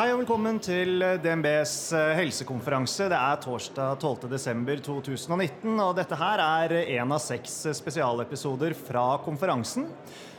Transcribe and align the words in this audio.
Hei 0.00 0.14
og 0.14 0.22
velkommen 0.22 0.56
til 0.64 1.02
DNBs 1.20 1.72
eh, 1.92 2.14
helsekonferanse. 2.16 3.10
Det 3.12 3.18
er 3.18 3.40
torsdag 3.42 3.98
12.12.2019, 4.00 5.74
og 5.74 5.90
dette 5.98 6.16
her 6.16 6.40
er 6.40 6.72
en 6.78 7.12
av 7.12 7.20
seks 7.20 7.58
spesialepisoder 7.76 8.72
fra 8.78 9.02
konferansen. 9.20 9.90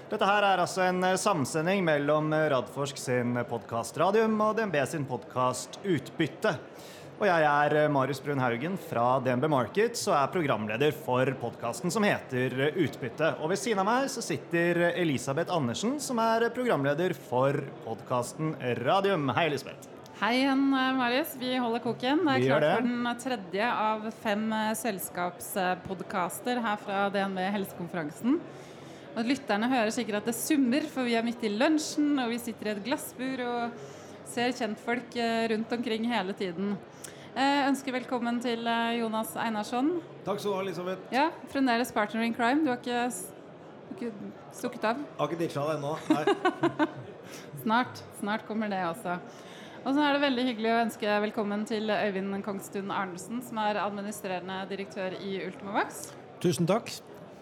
Dette 0.10 0.26
her 0.26 0.48
er 0.48 0.64
altså 0.64 0.88
en 0.88 1.06
samsending 1.14 1.86
mellom 1.86 2.34
Radforsk 2.34 2.98
sin 2.98 3.38
podkast 3.52 4.02
Radium 4.02 4.34
og 4.42 4.58
DNB 4.58 4.80
sin 4.96 5.06
podkast 5.06 5.78
Utbytte. 5.86 6.56
Og 7.22 7.28
jeg 7.30 7.44
er 7.46 7.92
Marius 7.94 8.18
Brun 8.26 8.40
Haugen 8.42 8.74
fra 8.82 9.20
DNB 9.22 9.44
Markets 9.54 10.08
og 10.08 10.16
er 10.18 10.30
programleder 10.34 10.96
for 11.04 11.30
podkasten 11.38 11.94
som 11.94 12.02
heter 12.02 12.56
Utbytte. 12.82 13.28
Og 13.46 13.52
ved 13.52 13.60
siden 13.62 13.84
av 13.84 13.86
meg 13.86 14.08
så 14.10 14.24
sitter 14.26 14.88
Elisabeth 14.90 15.54
Andersen, 15.54 16.00
som 16.02 16.18
er 16.18 16.48
programleder 16.56 17.14
for 17.28 17.60
podkasten 17.84 18.56
Radium. 18.82 19.30
Hei, 19.38 19.44
Elisabeth. 19.52 19.86
Hei 20.18 20.32
igjen, 20.40 20.66
Marius. 20.98 21.38
Vi 21.38 21.54
holder 21.62 21.86
koken. 21.86 22.26
Det 22.26 22.40
er 22.40 22.48
klart 22.48 22.66
det. 22.66 22.74
for 22.80 22.90
den 22.90 23.14
tredje 23.28 23.70
av 23.86 24.10
fem 24.26 24.50
eh, 24.58 24.74
selskapspodkaster 24.82 26.66
her 26.66 26.82
fra 26.82 27.04
DNB 27.14 27.46
Helsekonferansen. 27.60 28.42
Og 29.14 29.30
Lytterne 29.30 29.70
hører 29.70 29.94
sikkert 29.94 30.24
at 30.24 30.34
det 30.34 30.40
summer, 30.42 30.90
for 30.90 31.06
vi 31.06 31.20
er 31.22 31.30
midt 31.30 31.46
i 31.46 31.54
lunsjen, 31.54 32.16
og 32.18 32.34
vi 32.34 32.42
sitter 32.42 32.72
i 32.72 32.74
et 32.80 32.86
glassbur 32.90 33.46
og 33.46 33.82
ser 34.32 34.58
kjentfolk 34.58 35.22
eh, 35.22 35.46
rundt 35.54 35.78
omkring 35.78 36.10
hele 36.10 36.34
tiden. 36.34 36.74
Jeg 37.32 37.68
ønsker 37.70 37.96
velkommen 37.96 38.42
til 38.44 38.66
eh, 38.68 38.98
Jonas 39.00 39.30
Einarsson. 39.40 39.94
Takk 40.26 40.42
skal 40.42 40.52
du 40.52 40.56
ha, 40.58 40.64
Elisabeth. 40.66 41.06
Ja, 41.16 41.30
Fremdeles 41.54 41.94
partner 41.96 42.26
in 42.28 42.34
crime. 42.36 42.66
Du 42.66 42.72
har 42.74 42.82
ikke, 42.82 43.06
du 43.08 43.94
har 43.94 43.96
ikke 43.96 44.32
stukket 44.58 44.88
av? 44.90 45.00
Jeg 45.00 45.20
Har 45.22 45.32
ikke 45.32 45.40
ditcha 45.40 45.64
deg 45.70 45.80
ennå. 45.80 46.88
Snart. 47.64 48.02
Snart 48.20 48.44
kommer 48.50 48.72
det 48.72 48.82
også. 48.90 49.16
Og 49.82 49.96
så 49.96 50.04
er 50.04 50.14
det 50.18 50.26
veldig 50.26 50.44
hyggelig 50.50 50.74
å 50.74 50.82
ønske 50.84 51.14
velkommen 51.24 51.64
til 51.70 51.90
Øyvind 51.90 52.36
Kongstun 52.46 52.92
Arnesen, 52.94 53.40
som 53.48 53.62
er 53.64 53.80
administrerende 53.82 54.60
direktør 54.70 55.16
i 55.18 55.40
Ultimovax. 55.48 56.10
Tusen 56.44 56.68
takk. 56.70 56.92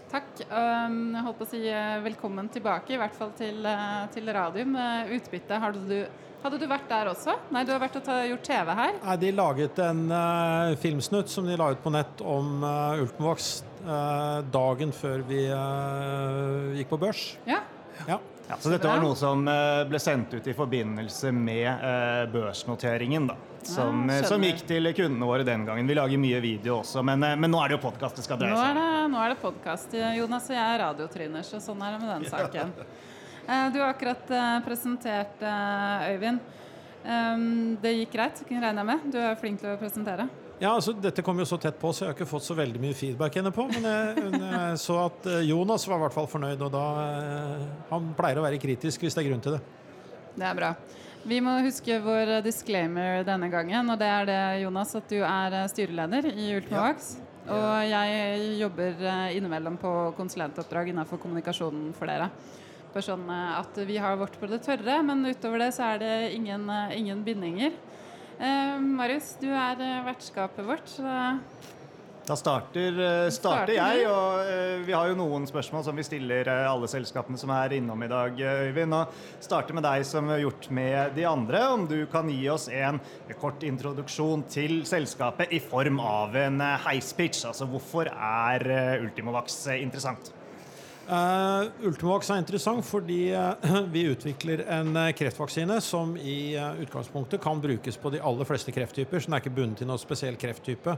Takk. 0.09 0.29
Jeg 0.45 1.23
holdt 1.25 1.41
på 1.41 1.45
å 1.45 1.49
si 1.49 1.65
eh, 1.69 1.97
velkommen 2.05 2.47
tilbake, 2.53 2.93
i 2.95 3.01
hvert 3.01 3.17
fall 3.17 3.33
til, 3.37 3.65
eh, 3.67 4.05
til 4.13 4.29
Radium. 4.37 4.77
Eh, 4.77 5.11
Utbytte, 5.17 5.59
har 5.61 5.75
du, 5.75 5.97
hadde 6.43 6.59
du 6.61 6.65
vært 6.71 6.87
der 6.91 7.09
også? 7.11 7.35
Nei, 7.53 7.63
du 7.67 7.71
har 7.73 7.81
vært 7.83 7.97
og 7.99 8.05
ta, 8.07 8.19
gjort 8.29 8.45
TV 8.47 8.73
her. 8.81 8.93
Nei, 9.03 9.15
De 9.25 9.31
laget 9.35 9.79
en 9.83 10.05
uh, 10.11 10.75
filmsnutt 10.79 11.29
som 11.31 11.47
de 11.49 11.57
la 11.59 11.71
ut 11.73 11.83
på 11.83 11.91
nett 11.93 12.21
om 12.23 12.63
uh, 12.63 13.01
Ultimovax 13.03 13.51
uh, 13.85 14.39
dagen 14.53 14.91
før 14.95 15.23
vi 15.27 15.45
uh, 15.51 16.75
gikk 16.79 16.91
på 16.93 16.99
børs. 17.01 17.25
Ja. 17.49 17.61
Ja. 18.07 18.19
Ja, 18.49 18.55
så 18.57 18.71
dette 18.73 18.87
var 18.89 18.97
noe 18.97 19.13
som 19.13 19.43
eh, 19.45 19.83
ble 19.85 19.99
sendt 20.01 20.31
ut 20.33 20.47
i 20.49 20.55
forbindelse 20.57 21.29
med 21.37 21.67
eh, 21.69 22.23
børsnoteringen, 22.33 23.27
da. 23.29 23.35
Som, 23.61 24.07
Ja, 24.09 24.15
eh, 24.23 24.25
som 24.25 24.41
gikk 24.41 24.63
til 24.65 24.89
kundene 24.97 25.27
våre 25.29 25.45
den 25.45 25.67
gangen. 25.67 25.85
Vi 25.85 25.93
lager 25.93 26.17
mye 26.17 26.39
video 26.41 26.79
også, 26.79 27.03
men, 27.05 27.21
eh, 27.27 27.35
men 27.37 27.53
nå 27.53 27.59
er 27.61 27.69
det 27.69 27.77
jo 27.77 27.83
podkast 27.83 28.17
det 28.17 28.25
skal 28.25 28.39
dreie 28.41 28.55
Nå 28.55 28.57
seg 28.57 28.71
er 28.71 28.79
om. 28.79 28.81
det, 28.81 29.11
nå 29.13 29.21
er 29.21 29.35
det 29.35 29.37
podkast. 29.43 29.93
Jonas 30.17 30.49
og 30.49 30.57
jeg 30.57 30.65
er 30.65 30.81
radiotryner, 30.81 31.45
så 31.45 31.61
sånn 31.61 31.85
er 31.85 31.93
det 31.93 32.01
med 32.01 32.11
den 32.15 32.25
saken. 32.31 32.73
Eh, 33.49 33.73
Du 33.73 33.79
har 33.79 33.89
akkurat 33.89 34.31
eh, 34.31 34.59
presentert 34.65 35.41
eh, 35.41 36.11
Øyvind. 36.13 36.39
Um, 36.99 37.77
Det 37.81 37.95
gikk 37.95 38.11
greit, 38.13 38.41
regner 38.49 38.81
jeg 38.81 38.85
med? 38.85 39.05
Du 39.13 39.17
er 39.17 39.37
flink 39.39 39.61
til 39.61 39.71
å 39.71 39.77
presentere. 39.79 40.27
ja, 40.59 40.73
altså 40.75 40.91
Dette 40.93 41.23
kom 41.23 41.39
jo 41.39 41.45
så 41.47 41.57
tett 41.57 41.79
på, 41.79 41.93
så 41.95 42.03
jeg 42.03 42.11
har 42.11 42.17
ikke 42.17 42.27
fått 42.29 42.43
så 42.43 42.57
veldig 42.57 42.81
mye 42.83 42.93
feedback 42.93 43.39
henne 43.39 43.53
på. 43.55 43.65
Men 43.71 43.87
jeg, 43.87 44.25
jeg 44.35 44.77
så 44.85 44.97
at 45.05 45.29
Jonas 45.47 45.87
var 45.87 45.97
i 45.97 46.03
hvert 46.05 46.17
fall 46.17 46.27
fornøyd, 46.27 46.61
og 46.67 46.73
da 46.75 46.83
Han 47.89 48.11
pleier 48.17 48.41
å 48.41 48.45
være 48.45 48.59
kritisk 48.61 49.05
hvis 49.07 49.15
det 49.17 49.23
er 49.23 49.29
grunn 49.31 49.45
til 49.47 49.57
det. 49.57 49.63
Det 50.35 50.45
er 50.45 50.59
bra. 50.59 50.73
Vi 51.25 51.39
må 51.43 51.55
huske 51.63 51.97
vår 52.03 52.35
disclaimer 52.43 53.23
denne 53.27 53.49
gangen, 53.51 53.89
og 53.89 53.97
det 53.99 54.07
er 54.07 54.29
det, 54.29 54.39
Jonas, 54.61 54.93
at 54.95 55.09
du 55.09 55.17
er 55.23 55.57
styreleder 55.71 56.29
i 56.31 56.53
Ultimovax. 56.59 57.15
Og 57.49 57.73
jeg 57.89 58.59
jobber 58.59 59.03
innimellom 59.33 59.79
på 59.81 59.91
konsulentoppdrag 60.19 60.91
innenfor 60.91 61.19
kommunikasjonen 61.23 61.89
for 61.97 62.11
dere. 62.11 62.29
Bare 62.89 63.05
sånn 63.05 63.27
eh, 63.29 63.57
at 63.59 63.79
vi 63.85 63.99
har 64.01 64.17
vårt 64.17 64.39
på 64.41 64.49
det 64.49 64.63
tørre, 64.65 65.01
men 65.05 65.21
utover 65.29 65.61
det 65.61 65.73
så 65.77 65.91
er 65.93 65.99
det 66.01 66.13
ingen, 66.33 66.65
eh, 66.73 66.95
ingen 66.97 67.21
bindinger. 67.25 67.75
Eh, 68.39 68.77
Marius, 68.81 69.35
du 69.41 69.49
er 69.51 69.83
eh, 69.83 69.99
vertskapet 70.07 70.65
vårt. 70.65 70.89
Så 70.89 71.03
Da 72.29 72.35
starter, 72.37 72.97
starter 73.33 73.73
jeg, 73.73 74.03
og 74.05 74.85
vi 74.85 74.93
har 74.93 75.07
jo 75.09 75.15
noen 75.17 75.47
spørsmål 75.49 75.81
som 75.87 75.97
vi 75.97 76.03
stiller 76.05 76.45
alle 76.45 76.85
selskapene 76.85 77.39
som 77.41 77.49
er 77.55 77.73
innom 77.79 78.03
i 78.05 78.09
dag, 78.11 78.37
Øyvind. 78.37 78.93
Og 78.93 79.41
starter 79.41 79.73
med 79.73 79.81
deg 79.87 80.05
som 80.05 80.29
har 80.29 80.43
gjort 80.43 80.69
med 80.69 81.15
de 81.17 81.25
andre. 81.25 81.63
Om 81.73 81.87
du 81.89 81.97
kan 82.05 82.29
gi 82.29 82.43
oss 82.53 82.67
en 82.69 83.01
kort 83.41 83.65
introduksjon 83.65 84.45
til 84.45 84.83
selskapet 84.85 85.49
i 85.57 85.61
form 85.71 85.97
av 86.05 86.37
en 86.37 86.61
heispitch. 86.85 87.47
Altså 87.49 87.65
hvorfor 87.65 88.13
er 88.13 89.01
Ultimovax 89.01 89.63
interessant? 89.79 90.29
Uh, 91.09 91.65
Ultimovax 91.89 92.27
er 92.29 92.37
interessant 92.43 92.85
fordi 92.85 93.31
uh, 93.33 93.55
vi 93.93 94.03
utvikler 94.11 94.61
en 94.69 94.91
uh, 94.93 95.07
kreftvaksine 95.17 95.79
som 95.81 96.11
i 96.21 96.53
utgangspunktet 96.83 97.41
kan 97.41 97.57
brukes 97.63 97.97
på 97.97 98.11
de 98.13 98.19
aller 98.21 98.45
fleste 98.45 98.73
krefttyper. 98.75 99.17
Så 99.17 99.25
den 99.25 99.37
er 99.39 99.41
ikke 99.41 99.55
bundet 99.55 99.81
til 99.81 99.89
noen 99.89 100.01
spesiell 100.01 100.37
krefttype. 100.37 100.97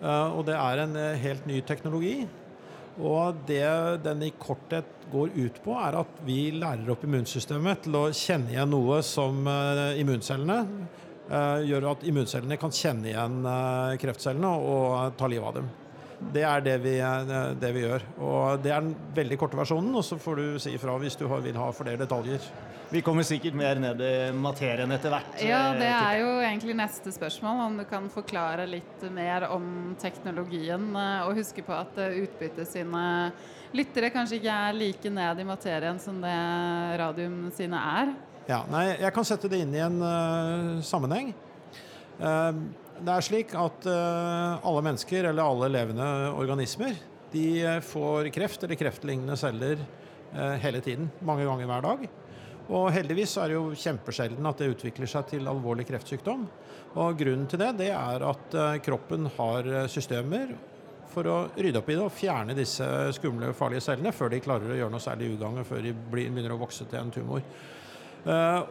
Og 0.00 0.46
det 0.48 0.54
er 0.56 0.80
en 0.80 0.94
helt 1.20 1.44
ny 1.44 1.58
teknologi. 1.68 2.14
Og 3.04 3.42
det 3.48 3.66
den 4.04 4.24
i 4.24 4.30
korthet 4.40 4.88
går 5.12 5.34
ut 5.36 5.60
på, 5.60 5.74
er 5.76 5.98
at 6.00 6.22
vi 6.24 6.38
lærer 6.56 6.88
opp 6.94 7.04
immunsystemet 7.04 7.84
til 7.84 7.98
å 8.00 8.06
kjenne 8.16 8.54
igjen 8.54 8.72
noe 8.72 9.02
som 9.04 9.44
immuncellene 9.44 10.58
gjør 11.68 11.90
at 11.92 12.08
immuncellene 12.08 12.58
kan 12.60 12.72
kjenne 12.74 13.12
igjen 13.12 13.44
kreftcellene 14.00 14.56
og 14.56 15.20
ta 15.20 15.28
livet 15.28 15.52
av 15.52 15.60
dem. 15.60 15.70
Det 16.20 16.42
er 16.44 16.60
det 16.60 16.76
vi, 16.82 16.98
eh, 17.00 17.54
det 17.58 17.70
vi 17.74 17.84
gjør. 17.86 18.02
Og 18.20 18.60
det 18.62 18.72
er 18.74 18.84
den 18.84 18.92
veldig 19.16 19.38
korte 19.40 19.56
versjonen, 19.56 19.94
og 19.96 20.04
så 20.04 20.18
får 20.20 20.36
du 20.36 20.58
si 20.60 20.74
ifra 20.76 20.98
hvis 21.00 21.16
du 21.16 21.24
vil 21.26 21.56
ha 21.56 21.70
flere 21.72 22.00
detaljer. 22.00 22.44
Vi 22.90 23.00
kommer 23.06 23.22
sikkert 23.22 23.54
mer 23.54 23.78
ned 23.78 24.00
i 24.02 24.14
materien 24.34 24.90
etter 24.92 25.14
hvert. 25.14 25.38
Ja, 25.40 25.72
eh, 25.72 25.78
det 25.80 25.88
er 25.88 26.18
jo 26.20 26.32
egentlig 26.44 26.76
neste 26.76 27.12
spørsmål. 27.14 27.64
Om 27.66 27.78
du 27.80 27.84
kan 27.88 28.10
forklare 28.12 28.68
litt 28.68 29.06
mer 29.14 29.48
om 29.48 29.96
teknologien. 29.98 30.90
eh, 30.96 31.26
Og 31.26 31.36
huske 31.36 31.62
på 31.62 31.72
at 31.72 31.96
utbyttet 31.96 32.28
utbytte 32.30 32.66
sine 32.66 33.32
lyttere 33.72 34.10
kanskje 34.10 34.40
ikke 34.40 34.56
er 34.68 34.72
like 34.74 35.10
ned 35.10 35.38
i 35.38 35.44
materien 35.46 35.98
som 36.00 36.20
det 36.20 36.34
radium 36.98 37.50
sine 37.54 37.76
er. 37.76 38.14
Ja, 38.48 38.64
nei, 38.70 38.96
jeg 38.98 39.12
kan 39.14 39.24
sette 39.24 39.48
det 39.48 39.60
inn 39.62 39.74
i 39.74 39.78
en 39.84 40.00
uh, 40.02 40.80
sammenheng. 40.82 41.34
Eh, 42.20 42.52
det 43.00 43.12
er 43.14 43.24
slik 43.24 43.52
at 43.56 43.86
eh, 43.88 44.66
alle 44.66 44.82
mennesker, 44.84 45.30
eller 45.30 45.46
alle 45.46 45.70
levende 45.72 46.06
organismer, 46.36 46.98
de 47.32 47.44
eh, 47.62 47.78
får 47.84 48.28
kreft 48.34 48.64
eller 48.66 48.78
kreftlignende 48.80 49.36
celler 49.40 49.80
eh, 49.80 50.56
hele 50.60 50.82
tiden. 50.84 51.08
Mange 51.24 51.46
ganger 51.48 51.70
hver 51.70 51.86
dag. 51.86 52.08
Og 52.70 52.90
heldigvis 52.94 53.34
er 53.40 53.50
det 53.50 53.56
jo 53.56 53.70
kjempesjelden 53.74 54.46
at 54.46 54.60
det 54.60 54.72
utvikler 54.74 55.10
seg 55.10 55.30
til 55.32 55.48
alvorlig 55.50 55.88
kreftsykdom. 55.88 56.44
Og 57.00 57.16
grunnen 57.18 57.48
til 57.50 57.62
det, 57.62 57.70
det 57.80 57.88
er 57.94 58.22
at 58.26 58.54
kroppen 58.84 59.26
har 59.36 59.66
systemer 59.90 60.52
for 61.10 61.26
å 61.26 61.36
rydde 61.56 61.80
opp 61.80 61.90
i 61.90 61.96
det 61.96 62.04
og 62.04 62.14
fjerne 62.14 62.54
disse 62.54 62.86
skumle, 63.16 63.50
farlige 63.58 63.82
cellene 63.88 64.12
før 64.14 64.30
de 64.30 64.42
klarer 64.42 64.70
å 64.70 64.78
gjøre 64.78 64.94
noe 64.94 65.02
særlig 65.02 65.32
ugagn, 65.32 65.64
før 65.66 65.82
de 65.82 65.94
begynner 66.12 66.54
å 66.54 66.60
vokse 66.60 66.86
til 66.90 67.00
en 67.00 67.10
tumor. 67.14 67.42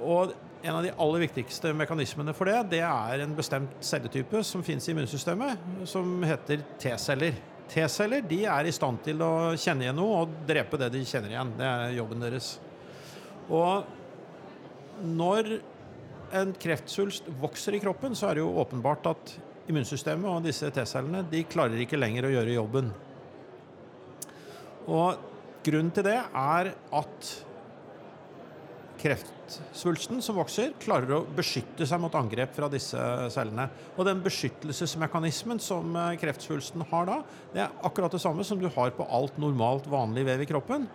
Og 0.08 0.32
en 0.62 0.76
av 0.76 0.84
de 0.84 0.92
aller 0.92 1.24
viktigste 1.24 1.72
mekanismene 1.78 2.34
for 2.36 2.50
det, 2.50 2.58
det 2.74 2.82
er 2.84 3.24
en 3.24 3.36
bestemt 3.38 3.78
celletype 3.86 4.42
som 4.44 4.64
finnes 4.66 4.88
i 4.90 4.92
immunsystemet, 4.92 5.62
som 5.88 6.20
heter 6.28 6.66
T-celler. 6.82 7.38
T-celler 7.70 8.26
de 8.28 8.42
er 8.50 8.68
i 8.68 8.74
stand 8.76 9.00
til 9.06 9.22
å 9.24 9.32
kjenne 9.60 9.86
igjen 9.86 10.00
noe 10.00 10.24
og 10.24 10.40
drepe 10.50 10.80
det 10.82 10.90
de 10.96 11.04
kjenner 11.08 11.36
igjen. 11.36 11.54
Det 11.60 11.68
er 11.70 11.96
jobben 12.00 12.26
deres. 12.26 12.54
Og 13.50 13.86
når 15.06 15.54
en 16.36 16.52
kreftsvulst 16.60 17.30
vokser 17.42 17.78
i 17.78 17.82
kroppen, 17.82 18.18
så 18.18 18.30
er 18.30 18.38
det 18.38 18.44
jo 18.44 18.58
åpenbart 18.62 19.08
at 19.10 19.36
immunsystemet 19.70 20.30
og 20.30 20.46
disse 20.46 20.70
T-cellene 20.74 21.24
de 21.30 21.46
klarer 21.48 21.80
ikke 21.86 22.00
lenger 22.00 22.28
å 22.28 22.34
gjøre 22.34 22.58
jobben. 22.58 22.92
Og 24.90 25.28
grunnen 25.66 25.94
til 25.94 26.08
det 26.10 26.18
er 26.20 26.74
at 27.00 27.32
kreftsvulsten 29.00 30.22
som 30.24 30.38
vokser, 30.38 30.74
klarer 30.82 31.16
å 31.16 31.26
beskytte 31.36 31.88
seg 31.88 32.02
mot 32.04 32.16
angrep 32.20 32.52
fra 32.56 32.68
disse 32.72 33.00
cellene. 33.34 33.70
Og 33.96 34.08
den 34.08 34.24
beskyttelsesmekanismen 34.26 35.62
som 35.64 35.96
eh, 35.96 36.16
kreftsvulsten 36.20 36.84
har 36.92 37.08
da, 37.10 37.20
det 37.54 37.64
er 37.64 37.78
akkurat 37.88 38.14
det 38.14 38.22
samme 38.24 38.46
som 38.48 38.60
du 38.60 38.68
har 38.68 38.92
på 38.98 39.08
alt 39.08 39.40
normalt 39.42 39.88
vanlig 39.90 40.26
vev 40.28 40.44
i 40.44 40.50
kroppen. 40.50 40.90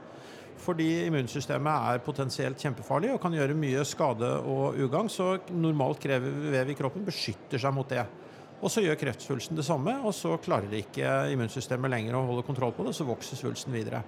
Fordi 0.65 0.87
immunsystemet 1.09 1.89
er 1.91 2.05
potensielt 2.05 2.61
kjempefarlig 2.63 3.11
og 3.13 3.19
kan 3.21 3.35
gjøre 3.35 3.57
mye 3.59 3.83
skade 3.89 4.29
og 4.49 4.79
ugagn. 4.81 5.11
Så 5.13 5.35
normalt 5.51 5.99
krever 6.01 6.31
vev 6.55 6.71
i 6.71 6.77
kroppen 6.79 7.05
beskytter 7.05 7.61
seg 7.61 7.75
mot 7.75 7.91
det. 7.91 8.05
Og 8.65 8.71
så 8.73 8.81
gjør 8.85 8.97
kreftsvulsten 8.97 9.59
det 9.59 9.65
samme, 9.67 9.97
og 10.07 10.15
så 10.17 10.39
klarer 10.41 10.73
ikke 10.79 11.11
immunsystemet 11.35 11.91
lenger 11.93 12.17
å 12.17 12.23
holde 12.31 12.47
kontroll 12.47 12.73
på 12.73 12.87
det, 12.87 12.95
så 12.97 13.05
vokser 13.05 13.37
svulsten 13.37 13.75
videre. 13.75 14.01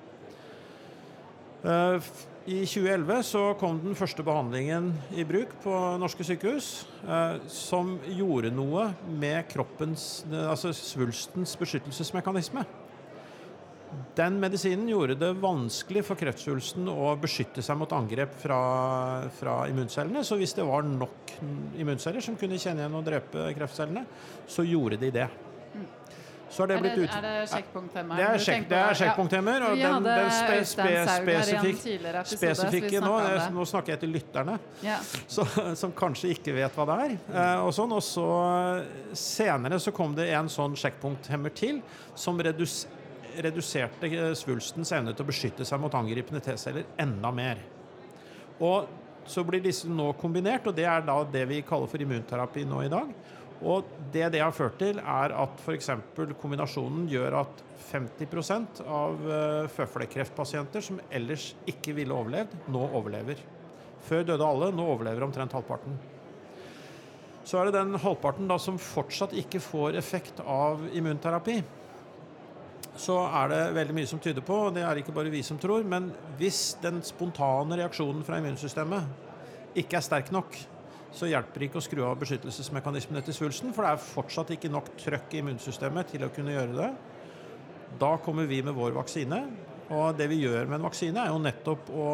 F- 1.67 2.25
I 2.47 2.61
2011 2.63 3.23
så 3.27 3.41
kom 3.59 3.81
den 3.83 3.97
første 3.99 4.23
behandlingen 4.23 4.93
i 5.19 5.25
bruk 5.27 5.51
på 5.65 5.73
norske 5.99 6.23
sykehus, 6.23 6.85
eh, 7.03 7.41
som 7.51 7.97
gjorde 8.07 8.53
noe 8.55 8.85
med 9.19 9.49
kroppens, 9.51 10.23
altså 10.31 10.71
svulstens 10.71 11.57
beskyttelsesmekanisme. 11.59 12.63
Den 14.15 14.39
medisinen 14.39 14.87
gjorde 14.93 15.19
det 15.19 15.33
vanskelig 15.43 16.05
for 16.07 16.23
kreftsvulsten 16.23 16.87
å 16.93 17.17
beskytte 17.19 17.67
seg 17.67 17.81
mot 17.81 17.91
angrep 17.99 18.39
fra, 18.39 18.61
fra 19.41 19.57
immuncellene. 19.67 20.23
Så 20.23 20.39
hvis 20.39 20.55
det 20.55 20.69
var 20.71 20.87
nok 20.87 21.35
immunceller 21.83 22.23
som 22.23 22.39
kunne 22.39 22.63
kjenne 22.63 22.85
igjen 22.85 22.95
og 22.95 23.07
drepe 23.11 23.51
kreftcellene, 23.59 24.07
så 24.47 24.63
gjorde 24.63 25.03
de 25.03 25.11
det. 25.19 25.27
Så 26.49 26.63
har 26.63 26.69
det 26.71 26.77
Er 26.77 26.83
blitt 26.85 26.99
ut... 27.01 27.15
er 27.17 27.25
det 27.27 27.49
sjekkpunkthemmeren? 27.51 28.21
Det 28.21 28.27
er, 28.27 28.43
sjekk, 28.47 28.67
det 28.71 28.79
er 28.79 28.99
sjekkpunkthemmer. 29.01 29.65
Og 29.67 29.81
den, 29.81 30.05
den 30.07 30.29
spe, 30.31 30.59
spe, 30.71 30.85
Saug 31.09 31.27
her 31.27 31.33
i 31.33 31.35
en 31.35 31.43
spesifik, 31.43 31.81
tidligere 31.83 32.21
episode, 32.23 32.39
så 32.39 32.39
vi 32.39 32.53
spesifikke 32.53 33.01
nå, 33.03 33.15
nå 33.57 33.67
snakker 33.67 33.95
jeg 33.97 34.03
til 34.05 34.13
lytterne, 34.15 34.59
Ja. 34.87 34.99
så, 35.27 35.47
som 35.81 35.95
kanskje 35.97 36.31
ikke 36.37 36.55
vet 36.57 36.79
hva 36.79 36.87
det 36.93 36.99
er. 37.07 37.17
Eh, 37.33 37.65
og, 37.65 37.73
sånn, 37.75 37.97
og 37.97 38.05
så 38.07 38.29
senere 39.17 39.81
så 39.83 39.95
kom 39.97 40.15
det 40.17 40.29
en 40.39 40.51
sånn 40.53 40.77
sjekkpunkthemmer 40.79 41.55
til, 41.57 41.81
som 42.15 42.39
redus, 42.39 42.85
reduserte 43.43 44.11
eh, 44.13 44.31
svulstens 44.39 44.93
evne 44.97 45.17
til 45.17 45.27
å 45.27 45.31
beskytte 45.33 45.67
seg 45.67 45.83
mot 45.83 45.99
angripende 45.99 46.43
T-celler 46.47 46.87
enda 47.03 47.33
mer. 47.35 47.61
Og 48.63 48.87
så 49.27 49.43
blir 49.45 49.61
disse 49.65 49.89
nå 49.91 50.13
kombinert, 50.21 50.69
og 50.71 50.77
det 50.79 50.87
er 50.87 51.03
da 51.05 51.19
det 51.27 51.43
vi 51.51 51.59
kaller 51.67 51.91
for 51.91 52.03
immunterapi 52.03 52.63
nå 52.69 52.85
i 52.87 52.93
dag. 52.93 53.11
Og 53.65 53.87
det 54.13 54.29
det 54.35 54.43
har 54.43 54.53
ført 54.53 54.77
til, 54.81 54.99
er 55.01 55.33
at 55.33 55.63
f.eks. 55.63 55.91
kombinasjonen 56.41 57.07
gjør 57.09 57.39
at 57.41 57.63
50% 57.87 58.83
av 58.85 59.31
eh, 59.31 59.69
føflekkreftpasienter 59.73 60.85
som 60.85 61.01
ellers 61.15 61.53
ikke 61.71 61.95
ville 61.97 62.15
overlevd, 62.15 62.53
nå 62.73 62.83
overlever. 62.99 63.41
Før 64.07 64.27
døde 64.27 64.45
alle, 64.47 64.71
nå 64.75 64.85
overlever 64.93 65.25
omtrent 65.27 65.57
halvparten. 65.57 65.97
Så 67.47 67.61
er 67.61 67.69
det 67.69 67.79
den 67.79 67.95
halvparten 68.03 68.49
da 68.51 68.59
som 68.59 68.79
fortsatt 68.83 69.35
ikke 69.39 69.63
får 69.63 69.97
effekt 70.01 70.43
av 70.43 70.83
immunterapi. 70.93 71.61
Så 72.97 73.17
er 73.29 73.53
det 73.53 73.61
veldig 73.77 73.95
mye 73.97 74.09
som 74.11 74.21
tyder 74.23 74.45
på, 74.45 74.57
og 74.67 74.75
det 74.75 74.83
er 74.87 74.99
ikke 74.99 75.15
bare 75.15 75.31
vi 75.33 75.43
som 75.47 75.59
tror, 75.61 75.85
men 75.87 76.09
hvis 76.41 76.79
den 76.83 77.03
spontane 77.07 77.79
reaksjonen 77.79 78.25
fra 78.27 78.41
immunsystemet 78.41 79.77
ikke 79.79 79.99
er 79.99 80.05
sterk 80.05 80.33
nok, 80.35 80.57
så 81.15 81.29
hjelper 81.31 81.63
det 81.63 81.69
ikke 81.69 81.81
å 81.81 81.85
skru 81.85 82.03
av 82.07 82.17
beskyttelsesmekanismene 82.21 83.23
til 83.27 83.37
svulsten, 83.37 83.75
for 83.75 83.87
det 83.87 83.93
er 83.95 84.09
fortsatt 84.09 84.51
ikke 84.57 84.73
nok 84.73 84.91
trøkk 85.01 85.37
i 85.37 85.43
immunsystemet 85.43 86.13
til 86.15 86.27
å 86.27 86.33
kunne 86.35 86.57
gjøre 86.57 86.77
det. 86.77 86.91
Da 88.01 88.17
kommer 88.23 88.49
vi 88.51 88.61
med 88.67 88.77
vår 88.77 88.97
vaksine, 88.97 89.41
og 89.95 90.19
det 90.19 90.27
vi 90.33 90.43
gjør 90.43 90.67
med 90.67 90.81
en 90.81 90.89
vaksine, 90.89 91.23
er 91.23 91.33
jo 91.33 91.41
nettopp 91.43 91.93
å 91.95 92.11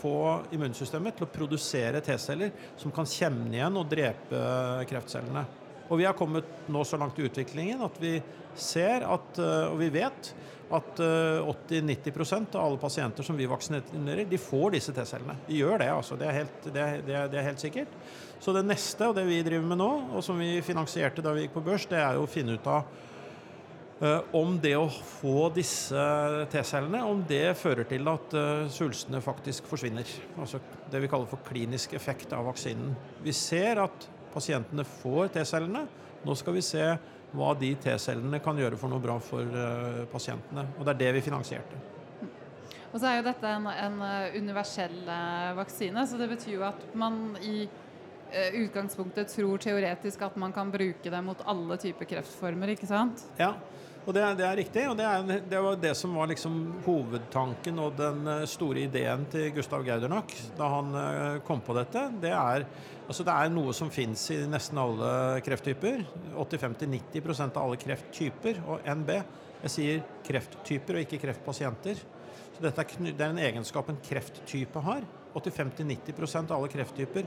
få 0.00 0.16
immunsystemet 0.56 1.18
til 1.18 1.26
å 1.26 1.30
produsere 1.30 2.02
T-celler 2.04 2.50
som 2.80 2.94
kan 2.94 3.06
kjenne 3.08 3.52
igjen 3.54 3.78
og 3.78 3.88
drepe 3.90 4.40
kreftcellene. 4.90 5.44
Og 5.86 6.00
vi 6.00 6.06
har 6.08 6.16
kommet 6.18 6.68
nå 6.72 6.82
så 6.86 6.98
langt 6.98 7.18
i 7.18 7.26
utviklingen 7.28 7.84
at 7.86 7.98
vi 8.02 8.18
ser 8.58 9.04
at, 9.06 9.38
øh, 9.38 9.72
og 9.72 9.80
vi 9.80 9.90
vet 9.94 10.30
at 10.76 11.00
øh, 11.00 11.46
80-90% 11.70 12.56
av 12.56 12.64
alle 12.64 12.80
pasienter 12.82 13.26
som 13.26 13.36
vi 13.38 13.46
vaksinerer, 13.46 14.24
de 14.26 14.38
får 14.40 14.74
disse 14.74 14.94
T-cellene. 14.96 15.36
De 15.46 15.60
gjør 15.60 15.78
det, 15.78 15.90
altså. 15.92 16.18
Det 16.18 16.26
er, 16.26 16.38
helt, 16.40 16.64
det, 16.64 16.82
er, 16.82 17.02
det, 17.06 17.38
er, 17.38 17.50
helt 17.52 17.62
sikkert. 17.62 17.92
Så 18.42 18.54
det 18.56 18.64
neste, 18.66 19.06
og 19.06 19.14
det 19.14 19.28
vi 19.28 19.42
driver 19.46 19.68
med 19.68 19.78
nå, 19.78 19.90
og 20.16 20.24
som 20.26 20.40
vi 20.42 20.56
finansierte 20.66 21.22
da 21.22 21.36
vi 21.36 21.46
gikk 21.46 21.54
på 21.54 21.66
børs, 21.68 21.86
det 21.90 22.00
er 22.02 22.18
jo 22.18 22.26
å 22.26 22.30
finne 22.30 22.58
ut 22.58 22.72
av 22.72 22.88
Eh, 23.96 24.18
om 24.36 24.58
det 24.60 24.74
å 24.76 24.90
få 24.92 25.46
disse 25.56 25.96
T-cellene 26.52 26.98
om 27.08 27.22
det 27.24 27.54
fører 27.56 27.86
til 27.88 28.04
at 28.12 28.34
svulstene 28.68 29.22
faktisk 29.24 29.70
forsvinner. 29.70 30.10
Altså 30.36 30.60
det 30.92 31.00
vi 31.00 31.08
kaller 31.08 31.30
for 31.30 31.40
klinisk 31.46 31.94
effekt 31.96 32.34
av 32.36 32.44
vaksinen. 32.50 32.92
Vi 33.24 33.32
ser 33.32 33.80
at 33.86 34.04
pasientene 34.36 34.86
får 35.00 35.34
T-cellene. 35.38 35.86
Nå 36.26 36.38
skal 36.38 36.56
vi 36.56 36.64
se 36.64 36.86
hva 37.36 37.50
de 37.58 37.72
T-cellene 37.80 38.40
kan 38.44 38.58
gjøre 38.60 38.78
for 38.80 38.92
noe 38.92 39.02
bra 39.02 39.18
for 39.22 39.44
uh, 39.56 40.06
pasientene. 40.12 40.68
Og 40.76 40.86
det 40.86 40.94
er 40.94 41.04
det 41.06 41.14
vi 41.18 41.26
finansierte. 41.26 41.84
Og 42.96 43.00
så 43.02 43.10
er 43.10 43.18
jo 43.18 43.26
dette 43.26 43.50
en, 43.50 43.66
en 43.68 43.98
eh, 44.06 44.36
universell 44.40 44.94
eh, 45.04 45.50
vaksine, 45.58 46.06
så 46.08 46.16
det 46.16 46.30
betyr 46.30 46.54
jo 46.54 46.62
at 46.64 46.94
man 46.96 47.34
i 47.44 47.66
eh, 47.66 47.82
utgangspunktet 48.60 49.30
tror 49.32 49.60
teoretisk 49.62 50.22
at 50.26 50.36
man 50.40 50.52
kan 50.52 50.70
bruke 50.72 51.10
det 51.12 51.22
mot 51.24 51.40
alle 51.48 51.78
typer 51.80 52.08
kreftformer, 52.10 52.74
ikke 52.74 52.88
sant? 52.90 53.22
Ja, 53.40 53.54
og 54.06 54.14
det, 54.14 54.22
det 54.38 54.44
er 54.46 54.58
riktig. 54.60 54.82
Og 54.86 54.94
det, 54.98 55.06
er, 55.06 55.40
det 55.50 55.60
var 55.62 55.78
det 55.82 55.92
som 55.98 56.14
var 56.14 56.30
liksom 56.30 56.58
hovedtanken 56.86 57.80
og 57.82 57.96
den 57.98 58.28
eh, 58.30 58.44
store 58.48 58.84
ideen 58.86 59.26
til 59.32 59.50
Gustav 59.56 59.82
Gaudernack 59.86 60.34
da 60.58 60.68
han 60.70 60.92
eh, 61.00 61.38
kom 61.46 61.62
på 61.66 61.74
dette. 61.76 62.06
Det 62.22 62.30
er, 62.30 62.66
altså 63.06 63.26
det 63.26 63.34
er 63.34 63.50
noe 63.54 63.74
som 63.74 63.90
fins 63.90 64.28
i 64.34 64.38
nesten 64.50 64.78
alle 64.78 65.10
krefttyper. 65.46 66.06
85-90% 66.36 67.58
av 67.58 67.64
alle 67.64 67.82
krefttyper. 67.82 68.62
Og 68.70 68.86
NB 69.02 69.12
Jeg 69.16 69.72
sier 69.72 70.02
krefttyper 70.22 70.98
og 70.98 71.06
ikke 71.06 71.22
kreftpasienter. 71.24 71.98
Så 72.56 72.62
dette 72.62 72.86
er, 72.86 73.10
det 73.10 73.18
er 73.18 73.32
en 73.32 73.42
egenskap 73.42 73.90
en 73.90 74.02
krefttype 74.06 74.86
har. 74.86 75.02
85-90% 75.36 76.50
av 76.50 76.60
alle 76.60 76.72
krefttyper 76.72 77.26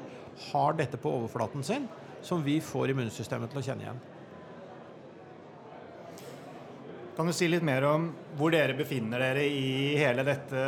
har 0.52 0.78
dette 0.80 1.00
på 1.02 1.12
overflaten 1.22 1.66
sin, 1.66 1.88
som 2.22 2.44
vi 2.44 2.60
får 2.62 2.94
immunsystemet 2.94 3.54
til 3.54 3.62
å 3.62 3.68
kjenne 3.70 3.86
igjen. 3.86 4.02
Kan 7.20 7.28
du 7.28 7.34
si 7.36 7.50
litt 7.52 7.66
mer 7.68 7.84
om 7.84 8.06
hvor 8.40 8.54
dere 8.54 8.72
befinner 8.80 9.20
dere 9.20 9.42
i 9.44 9.98
hele 10.00 10.24
dette 10.24 10.60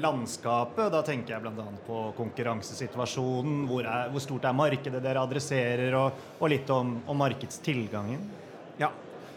landskapet? 0.00 0.86
Da 0.94 1.02
tenker 1.04 1.34
jeg 1.34 1.44
bl.a. 1.44 1.66
på 1.84 1.98
konkurransesituasjonen. 2.16 3.66
Hvor, 3.68 3.84
er, 3.84 4.08
hvor 4.08 4.24
stort 4.24 4.46
er 4.48 4.56
markedet 4.56 5.02
dere 5.04 5.20
adresserer, 5.20 5.92
og, 5.98 6.22
og 6.40 6.48
litt 6.54 6.72
om, 6.72 6.94
om 7.04 7.20
markedstilgangen. 7.20 8.24
Ja. 8.80 8.88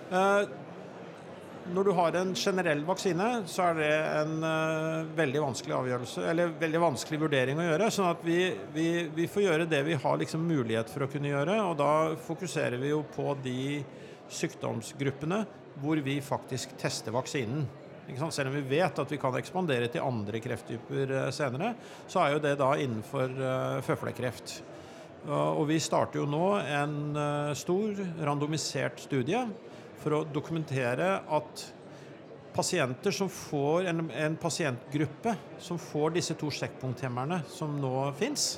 Eh, 0.08 0.46
når 1.72 1.88
du 1.88 1.92
har 1.96 2.16
en 2.20 2.34
generell 2.36 2.82
vaksine, 2.86 3.28
så 3.48 3.70
er 3.70 3.78
det 3.78 3.92
en 4.20 4.34
uh, 4.44 5.12
veldig 5.16 5.44
vanskelig 5.46 5.76
avgjørelse, 5.78 6.24
eller 6.32 6.56
veldig 6.60 6.82
vanskelig 6.84 7.20
vurdering 7.22 7.62
å 7.62 7.68
gjøre. 7.68 7.90
sånn 7.94 8.10
at 8.10 8.26
vi, 8.26 8.40
vi, 8.76 8.88
vi 9.16 9.28
får 9.32 9.46
gjøre 9.46 9.70
det 9.72 9.84
vi 9.88 9.98
har 10.04 10.20
liksom 10.20 10.44
mulighet 10.48 10.92
for 10.92 11.06
å 11.06 11.10
kunne 11.12 11.32
gjøre, 11.32 11.56
og 11.64 11.78
da 11.80 11.94
fokuserer 12.26 12.82
vi 12.82 12.92
jo 12.92 13.04
på 13.16 13.32
de 13.44 13.80
sykdomsgruppene 14.34 15.44
hvor 15.82 16.04
vi 16.04 16.20
faktisk 16.24 16.76
tester 16.82 17.16
vaksinen. 17.16 17.66
Selv 18.28 18.52
om 18.52 18.58
vi 18.58 18.66
vet 18.76 19.00
at 19.00 19.12
vi 19.12 19.18
kan 19.22 19.36
ekspandere 19.40 19.88
til 19.88 20.04
andre 20.04 20.42
krefttyper 20.44 21.14
eh, 21.16 21.30
senere, 21.32 21.70
så 22.12 22.20
er 22.20 22.34
jo 22.34 22.42
det 22.44 22.58
da 22.60 22.74
innenfor 22.76 23.32
føflekkreft. 23.88 24.58
Uh, 25.24 25.54
og 25.56 25.70
vi 25.70 25.80
starter 25.80 26.20
jo 26.20 26.28
nå 26.28 26.48
en 26.60 26.98
stor 27.56 28.02
randomisert 28.28 29.00
studie 29.06 29.46
for 30.04 30.20
å 30.20 30.26
dokumentere 30.28 31.16
at 31.24 31.64
pasienter 32.54 33.16
som 33.16 33.32
får 33.32 33.90
en, 33.90 34.06
en 34.12 34.36
pasientgruppe 34.38 35.34
som 35.64 35.80
får 35.82 36.14
disse 36.20 36.36
to 36.38 36.52
sjekkpunkthemmerne 36.54 37.42
som 37.50 37.74
nå 37.82 37.96
fins, 38.20 38.52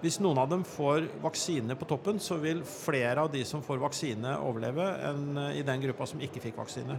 hvis 0.00 0.18
noen 0.22 0.38
av 0.38 0.50
dem 0.52 0.62
får 0.68 1.08
vaksine 1.22 1.74
på 1.78 1.88
toppen, 1.88 2.20
så 2.22 2.36
vil 2.38 2.60
flere 2.68 3.24
av 3.24 3.30
de 3.32 3.40
som 3.48 3.62
får 3.64 3.80
vaksine, 3.82 4.36
overleve 4.44 4.84
enn 5.08 5.38
i 5.56 5.64
den 5.66 5.82
gruppa 5.82 6.06
som 6.08 6.20
ikke 6.22 6.42
fikk 6.44 6.60
vaksine. 6.60 6.98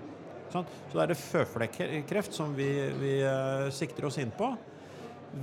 Så 0.51 0.63
da 0.93 1.03
er 1.03 1.12
det 1.12 1.19
føflekkreft 1.21 2.36
som 2.36 2.55
vi, 2.57 2.67
vi 2.97 3.13
eh, 3.21 3.67
sikter 3.75 4.07
oss 4.09 4.17
inn 4.21 4.33
på. 4.36 4.50